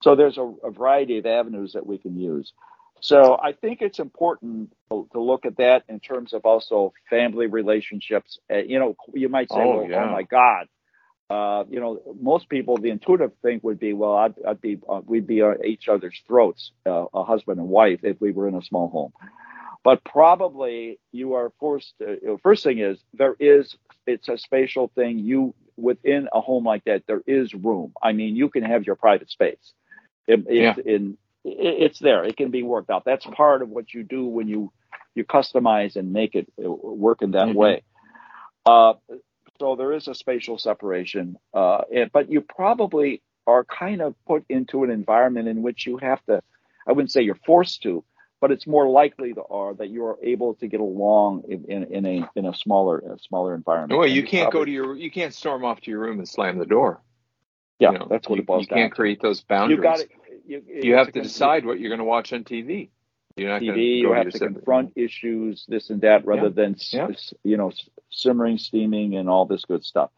So 0.04 0.16
there's 0.16 0.38
a, 0.38 0.54
a 0.64 0.72
variety 0.72 1.18
of 1.18 1.26
avenues 1.26 1.74
that 1.74 1.86
we 1.86 1.98
can 1.98 2.20
use. 2.20 2.54
So 3.00 3.38
I 3.42 3.54
think 3.54 3.82
it's 3.82 4.00
important 4.00 4.74
to, 4.90 5.08
to 5.14 5.22
look 5.22 5.46
at 5.46 5.58
that 5.58 5.84
in 5.88 6.00
terms 6.00 6.34
of 6.34 6.46
also 6.46 6.94
family 7.10 7.48
relationships. 7.48 8.40
Uh, 8.52 8.58
you 8.58 8.80
know, 8.80 8.96
you 9.14 9.30
might 9.30 9.50
say, 9.50 9.60
Oh, 9.60 9.78
well, 9.78 9.90
yeah. 9.90 10.04
oh 10.04 10.12
my 10.12 10.24
God. 10.24 10.68
Uh, 11.30 11.66
you 11.70 11.80
know, 11.80 12.02
most 12.22 12.48
people, 12.48 12.78
the 12.78 12.90
intuitive 12.90 13.32
thing 13.42 13.60
would 13.64 13.80
be, 13.80 13.92
well, 13.94 14.14
I'd, 14.14 14.34
I'd 14.48 14.62
be, 14.62 14.80
uh, 14.88 15.02
we'd 15.06 15.28
be 15.28 15.42
at 15.42 15.66
each 15.66 15.90
other's 15.90 16.22
throats, 16.26 16.72
uh, 16.86 17.06
a 17.14 17.24
husband 17.26 17.60
and 17.60 17.68
wife, 17.68 18.00
if 18.04 18.20
we 18.22 18.32
were 18.32 18.48
in 18.48 18.56
a 18.56 18.62
small 18.62 18.88
home. 18.90 19.12
But 19.84 20.04
probably 20.06 21.00
you 21.12 21.34
are 21.34 21.52
forced. 21.60 21.94
To, 22.00 22.40
first 22.44 22.64
thing 22.64 22.80
is 22.80 22.98
there 23.14 23.36
is 23.40 23.76
it's 24.06 24.28
a 24.30 24.38
spatial 24.38 24.90
thing. 24.96 25.20
You 25.20 25.54
within 25.78 26.28
a 26.34 26.42
home 26.42 26.66
like 26.66 26.84
that, 26.86 27.04
there 27.08 27.22
is 27.28 27.54
room. 27.54 27.94
I 28.02 28.12
mean, 28.14 28.36
you 28.36 28.50
can 28.50 28.64
have 28.64 28.86
your 28.86 28.96
private 28.96 29.30
space. 29.30 29.74
It, 30.28 30.46
it's 30.48 30.80
in 30.80 31.18
it- 31.46 31.84
it's 31.84 32.00
there. 32.00 32.26
It 32.26 32.36
can 32.36 32.52
be 32.52 32.64
worked 32.64 32.90
out. 32.90 33.06
That's 33.06 33.26
part 33.26 33.62
of 33.62 33.70
what 33.70 33.94
you 33.94 34.04
do 34.04 34.26
when 34.26 34.48
you 34.50 34.72
you 35.16 35.24
customize 35.24 35.96
and 35.96 36.12
make 36.12 36.36
it 36.36 36.48
uh, 36.64 36.70
work 36.70 37.22
in 37.22 37.32
that 37.32 37.48
Mhm. 37.48 37.56
way. 37.56 37.84
Uh, 38.66 38.96
so 39.60 39.76
there 39.76 39.94
is 39.94 40.08
a 40.08 40.16
spatial 40.16 40.58
separation, 40.58 41.38
uh, 41.54 41.82
and, 41.94 42.12
but 42.12 42.30
you 42.32 42.42
probably 42.42 43.22
are 43.46 43.64
kind 43.66 44.02
of 44.02 44.16
put 44.26 44.44
into 44.50 44.84
an 44.84 44.90
environment 44.92 45.48
in 45.48 45.62
which 45.62 45.86
you 45.88 45.98
have 45.98 46.24
to. 46.26 46.42
I 46.88 46.92
wouldn't 46.92 47.12
say 47.12 47.22
you're 47.22 47.40
forced 47.46 47.84
to, 47.84 48.04
but 48.42 48.52
it's 48.52 48.68
more 48.68 48.88
likely 48.90 49.34
to 49.34 49.44
are 49.44 49.74
that 49.76 49.90
you 49.90 50.06
are 50.06 50.18
able 50.24 50.56
to 50.56 50.68
get 50.68 50.80
along 50.80 51.44
in, 51.50 51.66
in, 51.66 51.84
in 51.94 52.06
a 52.06 52.30
in 52.36 52.46
a 52.46 52.54
smaller 52.54 53.00
a 53.00 53.20
smaller 53.20 53.56
environment. 53.56 53.98
Well, 54.00 54.08
you 54.08 54.24
can't 54.24 54.52
go 54.52 54.64
to 54.66 54.72
your 54.72 54.96
you 54.96 55.12
can't 55.12 55.34
storm 55.34 55.64
off 55.66 55.82
to 55.82 55.92
your 55.92 56.00
room 56.02 56.20
and 56.20 56.28
slam 56.28 56.58
the 56.58 56.66
door. 56.66 57.02
yeah. 57.80 57.92
You 57.92 58.00
know, 58.00 58.08
that's 58.10 58.28
what 58.28 58.40
it 58.40 58.46
boils 58.46 58.64
you 58.64 58.68
down 58.68 58.80
can't 58.80 58.92
to. 58.92 58.96
create 58.96 59.22
those 59.22 59.42
boundaries. 59.42 59.78
You 59.78 59.84
got. 59.84 60.00
You, 60.46 60.64
You 60.66 60.94
have 60.96 61.08
to 61.08 61.12
con- 61.14 61.24
decide 61.24 61.66
what 61.66 61.80
you're 61.80 61.90
going 61.90 62.00
to 62.00 62.06
watch 62.06 62.32
on 62.32 62.46
TV. 62.46 62.90
You're 63.36 63.50
not 63.50 63.62
TV. 63.62 63.74
to 63.76 63.82
You 63.82 64.14
have 64.14 64.24
your 64.24 64.32
to 64.32 64.40
confront 64.40 64.94
issues, 64.96 65.66
this 65.68 65.90
and 65.90 66.00
that, 66.02 66.26
rather 66.26 66.44
Yeah. 66.44 66.50
than 66.50 66.76
Yeah. 66.92 67.08
you 67.44 67.58
know 67.58 67.72
simmering, 68.10 68.58
steaming, 68.58 69.16
and 69.16 69.30
all 69.30 69.46
this 69.46 69.66
good 69.66 69.84
stuff. 69.84 70.12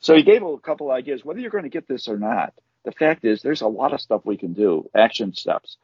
So 0.00 0.14
he 0.14 0.22
gave 0.22 0.42
a 0.42 0.58
couple 0.58 0.90
ideas. 0.90 1.24
Whether 1.24 1.40
you're 1.40 1.50
going 1.50 1.64
to 1.64 1.70
get 1.70 1.88
this 1.88 2.08
or 2.08 2.18
not, 2.18 2.54
the 2.84 2.92
fact 2.92 3.24
is 3.24 3.42
there's 3.42 3.60
a 3.60 3.68
lot 3.68 3.92
of 3.92 4.00
stuff 4.00 4.22
we 4.24 4.36
can 4.36 4.52
do, 4.54 4.88
action 4.94 5.34
steps 5.34 5.76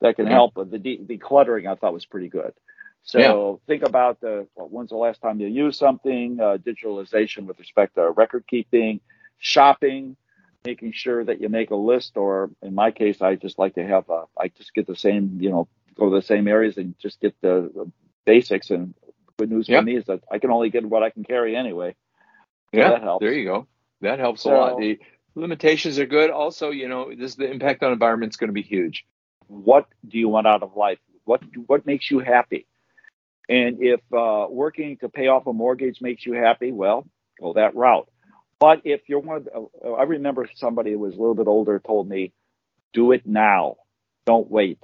that 0.00 0.16
can 0.16 0.26
Yeah. 0.26 0.32
help. 0.32 0.54
The 0.54 0.78
de- 0.78 0.98
decluttering 0.98 1.66
I 1.66 1.74
thought 1.74 1.92
was 1.92 2.06
pretty 2.06 2.28
good. 2.28 2.52
So 3.02 3.60
think 3.66 3.82
about 3.82 4.20
the 4.20 4.46
when's 4.54 4.90
the 4.90 4.96
last 4.96 5.20
time 5.20 5.38
you 5.40 5.46
used 5.48 5.78
something, 5.78 6.40
uh, 6.40 6.56
digitalization 6.56 7.44
with 7.46 7.58
respect 7.58 7.96
to 7.96 8.10
record 8.10 8.46
keeping, 8.48 9.00
shopping, 9.38 10.16
making 10.64 10.92
sure 10.92 11.22
that 11.22 11.40
you 11.40 11.50
make 11.50 11.70
a 11.70 11.76
list, 11.76 12.16
or 12.16 12.50
in 12.62 12.74
my 12.74 12.90
case, 12.90 13.20
I 13.20 13.34
just 13.34 13.58
like 13.58 13.74
to 13.74 13.86
have 13.86 14.08
a, 14.08 14.24
I 14.38 14.48
just 14.48 14.72
get 14.72 14.86
the 14.86 14.96
same, 14.96 15.36
you 15.38 15.50
know, 15.50 15.68
go 15.96 16.08
to 16.08 16.16
the 16.16 16.22
same 16.22 16.48
areas 16.48 16.78
and 16.78 16.98
just 16.98 17.20
get 17.20 17.34
the, 17.42 17.70
the 17.74 17.92
basics. 18.24 18.70
And 18.70 18.94
good 19.38 19.50
news 19.50 19.68
Yeah. 19.68 19.80
for 19.80 19.84
me 19.84 19.96
is 19.96 20.04
that 20.06 20.20
I 20.30 20.38
can 20.38 20.50
only 20.50 20.70
get 20.70 20.84
what 20.84 21.02
I 21.02 21.10
can 21.10 21.24
carry 21.24 21.56
anyway. 21.56 21.94
So 22.72 22.80
Yeah, 22.80 22.90
that 22.90 23.02
helps. 23.02 23.22
there 23.22 23.32
you 23.32 23.44
go. 23.44 23.66
That 24.00 24.18
helps 24.18 24.42
So- 24.42 24.54
a 24.54 24.56
lot. 24.56 24.78
The 24.78 24.98
limitations 25.34 25.98
are 25.98 26.06
good. 26.06 26.30
Also, 26.30 26.70
you 26.70 26.88
know, 26.88 27.12
this 27.14 27.34
the 27.34 27.50
impact 27.50 27.82
on 27.82 27.92
environment 27.92 28.32
is 28.32 28.36
going 28.36 28.48
to 28.48 28.54
be 28.54 28.62
huge. 28.62 29.06
what 29.46 29.86
do 30.08 30.18
you 30.18 30.26
want 30.26 30.46
out 30.46 30.62
of 30.62 30.74
life? 30.74 30.98
What 31.24 31.42
what 31.66 31.84
makes 31.84 32.10
you 32.10 32.18
happy? 32.20 32.66
And 33.46 33.82
if 33.82 34.00
uh, 34.10 34.46
working 34.48 34.96
to 34.98 35.10
pay 35.10 35.26
off 35.28 35.46
a 35.46 35.52
mortgage 35.52 36.00
makes 36.00 36.24
you 36.24 36.32
happy, 36.32 36.72
well, 36.72 37.06
go 37.38 37.52
that 37.52 37.76
route. 37.76 38.08
But 38.58 38.80
if 38.86 39.06
you're 39.06 39.18
one 39.20 39.36
of, 39.36 39.44
the, 39.44 39.52
uh, 39.84 39.92
I 39.92 40.04
remember 40.04 40.48
somebody 40.54 40.92
who 40.92 40.98
was 40.98 41.14
a 41.14 41.18
little 41.18 41.34
bit 41.34 41.46
older 41.46 41.78
told 41.78 42.08
me, 42.08 42.32
do 42.94 43.12
it 43.12 43.26
now, 43.26 43.76
don't 44.24 44.50
wait. 44.50 44.78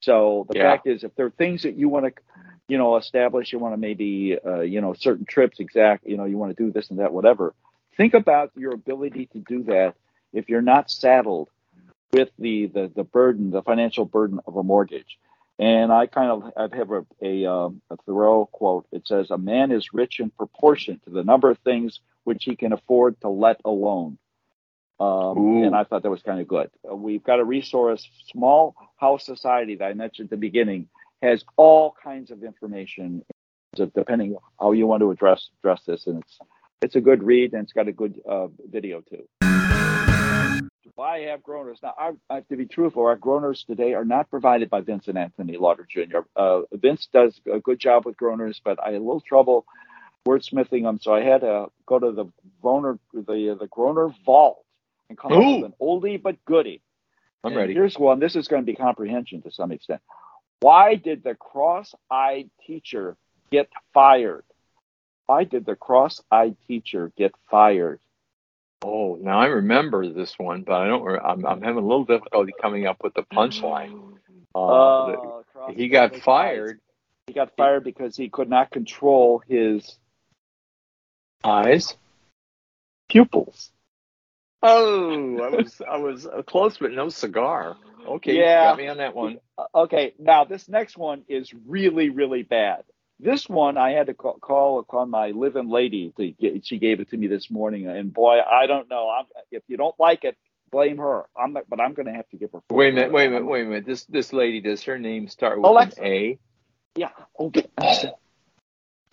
So 0.00 0.46
the 0.50 0.58
Yeah. 0.58 0.72
fact 0.72 0.88
is, 0.88 1.04
if 1.04 1.14
there 1.14 1.26
are 1.26 1.30
things 1.30 1.62
that 1.62 1.76
you 1.76 1.88
want 1.88 2.06
to, 2.06 2.22
you 2.68 2.78
know, 2.78 2.96
establish, 2.96 3.52
you 3.52 3.58
want 3.58 3.74
to 3.74 3.78
maybe, 3.78 4.36
uh, 4.44 4.60
you 4.60 4.80
know, 4.80 4.92
certain 4.94 5.24
trips, 5.24 5.60
exact, 5.60 6.06
you 6.06 6.16
know, 6.16 6.24
you 6.24 6.36
want 6.36 6.56
to 6.56 6.62
do 6.62 6.72
this 6.72 6.90
and 6.90 6.98
that, 6.98 7.12
whatever. 7.12 7.54
Think 7.96 8.14
about 8.14 8.50
your 8.56 8.74
ability 8.74 9.26
to 9.32 9.38
do 9.38 9.62
that 9.64 9.94
if 10.32 10.48
you're 10.48 10.62
not 10.62 10.90
saddled 10.90 11.48
with 12.12 12.30
the, 12.38 12.66
the, 12.66 12.90
the 12.94 13.04
burden, 13.04 13.50
the 13.50 13.62
financial 13.62 14.04
burden 14.04 14.40
of 14.46 14.56
a 14.56 14.62
mortgage. 14.62 15.18
And 15.58 15.90
I 15.90 16.06
kind 16.06 16.30
of 16.30 16.52
I 16.56 16.76
have 16.76 16.90
a, 16.90 17.06
a, 17.22 17.50
um, 17.50 17.80
a 17.90 17.96
Thoreau 18.04 18.46
quote. 18.46 18.86
It 18.92 19.06
says, 19.06 19.30
A 19.30 19.38
man 19.38 19.72
is 19.72 19.94
rich 19.94 20.20
in 20.20 20.30
proportion 20.30 21.00
to 21.04 21.10
the 21.10 21.24
number 21.24 21.50
of 21.50 21.58
things 21.58 22.00
which 22.24 22.44
he 22.44 22.56
can 22.56 22.72
afford 22.72 23.18
to 23.22 23.28
let 23.28 23.60
alone. 23.64 24.18
Um, 24.98 25.62
and 25.62 25.74
I 25.74 25.84
thought 25.84 26.02
that 26.02 26.10
was 26.10 26.22
kind 26.22 26.40
of 26.40 26.48
good. 26.48 26.70
Uh, 26.90 26.94
we've 26.94 27.22
got 27.22 27.38
a 27.38 27.44
resource, 27.44 28.06
small 28.30 28.74
house 28.96 29.24
society 29.24 29.76
that 29.76 29.84
I 29.84 29.94
mentioned 29.94 30.26
at 30.26 30.30
the 30.30 30.36
beginning 30.36 30.88
has 31.22 31.44
all 31.56 31.94
kinds 32.02 32.30
of 32.30 32.42
information 32.42 33.24
depending 33.94 34.36
how 34.58 34.72
you 34.72 34.86
want 34.86 35.00
to 35.00 35.10
address 35.10 35.50
address 35.60 35.82
this. 35.86 36.06
And 36.06 36.22
it's 36.22 36.38
it's 36.82 36.96
a 36.96 37.00
good 37.00 37.22
read 37.22 37.52
and 37.52 37.62
it's 37.62 37.72
got 37.72 37.88
a 37.88 37.92
good 37.92 38.20
uh, 38.28 38.48
video 38.70 39.00
too. 39.00 39.26
I 40.98 41.20
have 41.20 41.40
groaners? 41.42 41.82
Now, 41.82 41.94
I, 41.98 42.12
I 42.30 42.36
have 42.36 42.48
to 42.48 42.56
be 42.56 42.66
truthful. 42.66 43.04
Our 43.04 43.18
groaners 43.18 43.66
today 43.66 43.92
are 43.94 44.04
not 44.04 44.30
provided 44.30 44.70
by 44.70 44.80
Vincent 44.80 45.18
Anthony 45.18 45.58
Lauder 45.58 45.86
Jr. 45.88 46.20
Uh, 46.34 46.62
Vince 46.72 47.08
does 47.12 47.38
a 47.52 47.60
good 47.60 47.78
job 47.78 48.06
with 48.06 48.16
groaners, 48.16 48.60
but 48.64 48.78
I 48.82 48.92
had 48.92 49.00
a 49.00 49.04
little 49.04 49.20
trouble 49.20 49.66
wordsmithing 50.26 50.82
them, 50.82 50.98
so 51.00 51.14
I 51.14 51.22
had 51.22 51.42
to 51.42 51.66
go 51.84 51.98
to 51.98 52.12
the 52.12 52.26
groaner 52.62 52.98
the 53.12 53.56
the 53.58 53.68
groaner 53.70 54.08
vault 54.24 54.64
and 55.08 55.18
come 55.18 55.32
up 55.32 55.38
with 55.38 55.64
an 55.64 55.74
oldie 55.80 56.20
but 56.20 56.42
goodie. 56.44 56.82
I'm 57.44 57.52
And 57.52 57.56
ready. 57.56 57.74
Here's 57.74 57.98
one. 57.98 58.18
This 58.18 58.34
is 58.34 58.48
going 58.48 58.62
to 58.62 58.66
be 58.66 58.74
comprehension 58.74 59.42
to 59.42 59.50
some 59.50 59.70
extent. 59.70 60.00
Why 60.60 60.94
did 60.94 61.22
the 61.22 61.34
cross-eyed 61.34 62.50
teacher 62.66 63.16
get 63.50 63.68
fired? 63.92 64.44
Why 65.26 65.44
did 65.44 65.66
the 65.66 65.76
cross-eyed 65.76 66.56
teacher 66.66 67.12
get 67.16 67.32
fired? 67.50 68.00
Oh, 68.82 69.18
now 69.20 69.40
I 69.40 69.46
remember 69.46 70.08
this 70.12 70.38
one, 70.38 70.62
but 70.62 70.74
I 70.74 70.86
don't. 70.86 71.02
re- 71.02 71.18
I'm, 71.22 71.44
I'm 71.46 71.62
having 71.62 71.82
a 71.82 71.86
little 71.86 72.04
difficulty 72.04 72.52
coming 72.60 72.86
up 72.86 73.02
with 73.02 73.14
the 73.14 73.22
punchline. 73.22 74.14
Uh, 74.54 75.06
the- 75.06 75.36
Uh, 75.58 75.72
he 75.72 75.88
got 75.88 76.14
fired. 76.16 76.80
He 77.26 77.32
got 77.32 77.56
fired 77.56 77.82
because 77.82 78.16
he 78.16 78.28
could 78.28 78.48
not 78.48 78.70
control 78.70 79.42
his 79.48 79.98
Eyes. 81.42 81.96
pupils. 83.08 83.72
Oh, 84.62 85.40
I 85.42 85.48
was 85.50 85.80
I 85.88 85.96
was 85.98 86.26
uh, 86.26 86.42
close, 86.42 86.78
but 86.78 86.92
no 86.92 87.08
cigar. 87.08 87.76
Okay, 88.06 88.38
Yeah. 88.38 88.70
got 88.70 88.78
me 88.78 88.88
on 88.88 88.98
that 88.98 89.14
one. 89.14 89.38
Uh, 89.58 89.64
Okay, 89.74 90.14
now 90.18 90.44
this 90.44 90.68
next 90.68 90.96
one 90.96 91.22
is 91.28 91.52
really, 91.66 92.10
really 92.10 92.42
bad. 92.42 92.84
This 93.18 93.48
one 93.48 93.78
I 93.78 93.92
had 93.92 94.08
to 94.08 94.14
call, 94.14 94.34
call 94.38 94.78
upon 94.78 95.08
my 95.10 95.30
live-in 95.30 95.68
lady. 95.68 96.12
To 96.18 96.30
get, 96.32 96.66
she 96.66 96.78
gave 96.78 97.00
it 97.00 97.10
to 97.10 97.16
me 97.16 97.26
this 97.26 97.50
morning, 97.50 97.86
and 97.86 98.12
boy, 98.12 98.40
I 98.40 98.66
don't 98.66 98.90
know. 98.90 99.08
I'm, 99.08 99.24
if 99.50 99.62
you 99.68 99.76
don't 99.76 99.98
like 99.98 100.24
it, 100.24 100.36
blame 100.70 100.98
her. 100.98 101.24
I'm 101.36 101.54
not, 101.54 101.68
but 101.68 101.80
I'm 101.80 101.94
going 101.94 102.06
to 102.06 102.12
have 102.12 102.28
to 102.30 102.36
give 102.36 102.52
her. 102.52 102.60
Wait 102.70 102.90
a 102.90 102.92
minute, 102.92 103.12
wait 103.12 103.26
a 103.26 103.30
minute, 103.30 103.46
wait 103.46 103.62
a 103.62 103.64
minute. 103.66 103.86
This 103.86 104.04
this 104.04 104.32
lady 104.32 104.60
does 104.60 104.82
her 104.82 104.98
name 104.98 105.28
start 105.28 105.58
with 105.58 105.66
Alexa. 105.70 106.00
an 106.00 106.06
A? 106.06 106.38
Yeah. 106.96 107.10
Okay. 107.38 107.66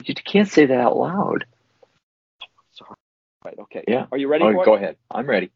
You 0.05 0.15
can't 0.15 0.49
say 0.49 0.65
that 0.65 0.79
out 0.79 0.97
loud. 0.97 1.45
Right. 3.43 3.57
Okay. 3.59 3.83
Yeah. 3.87 4.05
Are 4.11 4.17
you 4.17 4.27
ready 4.27 4.45
Oh, 4.45 4.63
go 4.63 4.75
it? 4.75 4.77
ahead. 4.77 4.97
I'm 5.11 5.27
ready. 5.27 5.51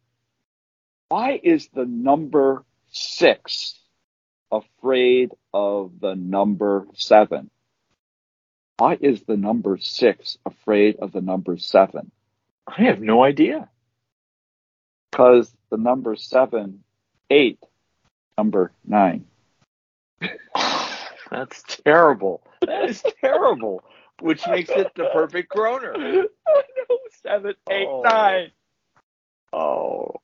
Why 1.10 1.40
is 1.42 1.70
the 1.74 1.86
number 1.86 2.64
six 2.92 3.80
afraid 4.52 5.32
of 5.54 6.00
the 6.00 6.16
number 6.16 6.86
seven? 6.94 7.50
Why 8.78 8.98
is 9.00 9.24
the 9.24 9.38
number 9.38 9.78
six 9.78 10.38
afraid 10.46 10.98
of 10.98 11.12
the 11.12 11.22
number 11.22 11.58
seven? 11.58 12.12
I 12.68 12.84
have 12.84 13.00
no 13.00 13.24
idea. 13.24 13.70
Because 15.12 15.52
the 15.72 15.78
number 15.78 16.16
seven, 16.16 16.84
eight, 17.30 17.60
number 18.38 18.72
nine. 18.86 19.26
That's 21.32 21.64
terrible. 21.84 22.42
That 22.62 22.90
is 22.90 23.04
terrible. 23.22 23.84
Which 24.20 24.48
makes 24.48 24.76
it 24.76 24.92
the 24.96 25.06
perfect 25.06 25.50
groaner. 25.50 25.94
no, 26.90 27.00
seven, 27.24 27.56
eight, 27.70 27.90
Oh. 27.90 28.04
nine. 28.04 28.52
Oh, 29.54 30.16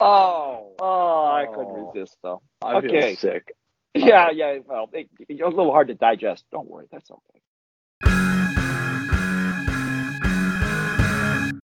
Oh, 0.00 0.74
oh, 0.80 1.26
I 1.26 1.46
couldn't 1.46 1.74
Oh. 1.74 1.74
resist 1.74 2.16
though. 2.22 2.42
I 2.62 2.76
Okay. 2.78 2.78
feel 2.78 3.02
sick. 3.02 3.54
Yeah, 3.94 4.30
oh. 4.30 4.32
yeah. 4.32 4.58
Well, 4.66 4.90
it, 4.92 5.08
it's 5.28 5.40
a 5.42 5.46
little 5.48 5.72
hard 5.72 5.88
to 5.88 5.94
digest. 5.94 6.44
Don't 6.52 6.68
worry, 6.68 6.86
that's 6.92 7.10
okay. 7.10 7.40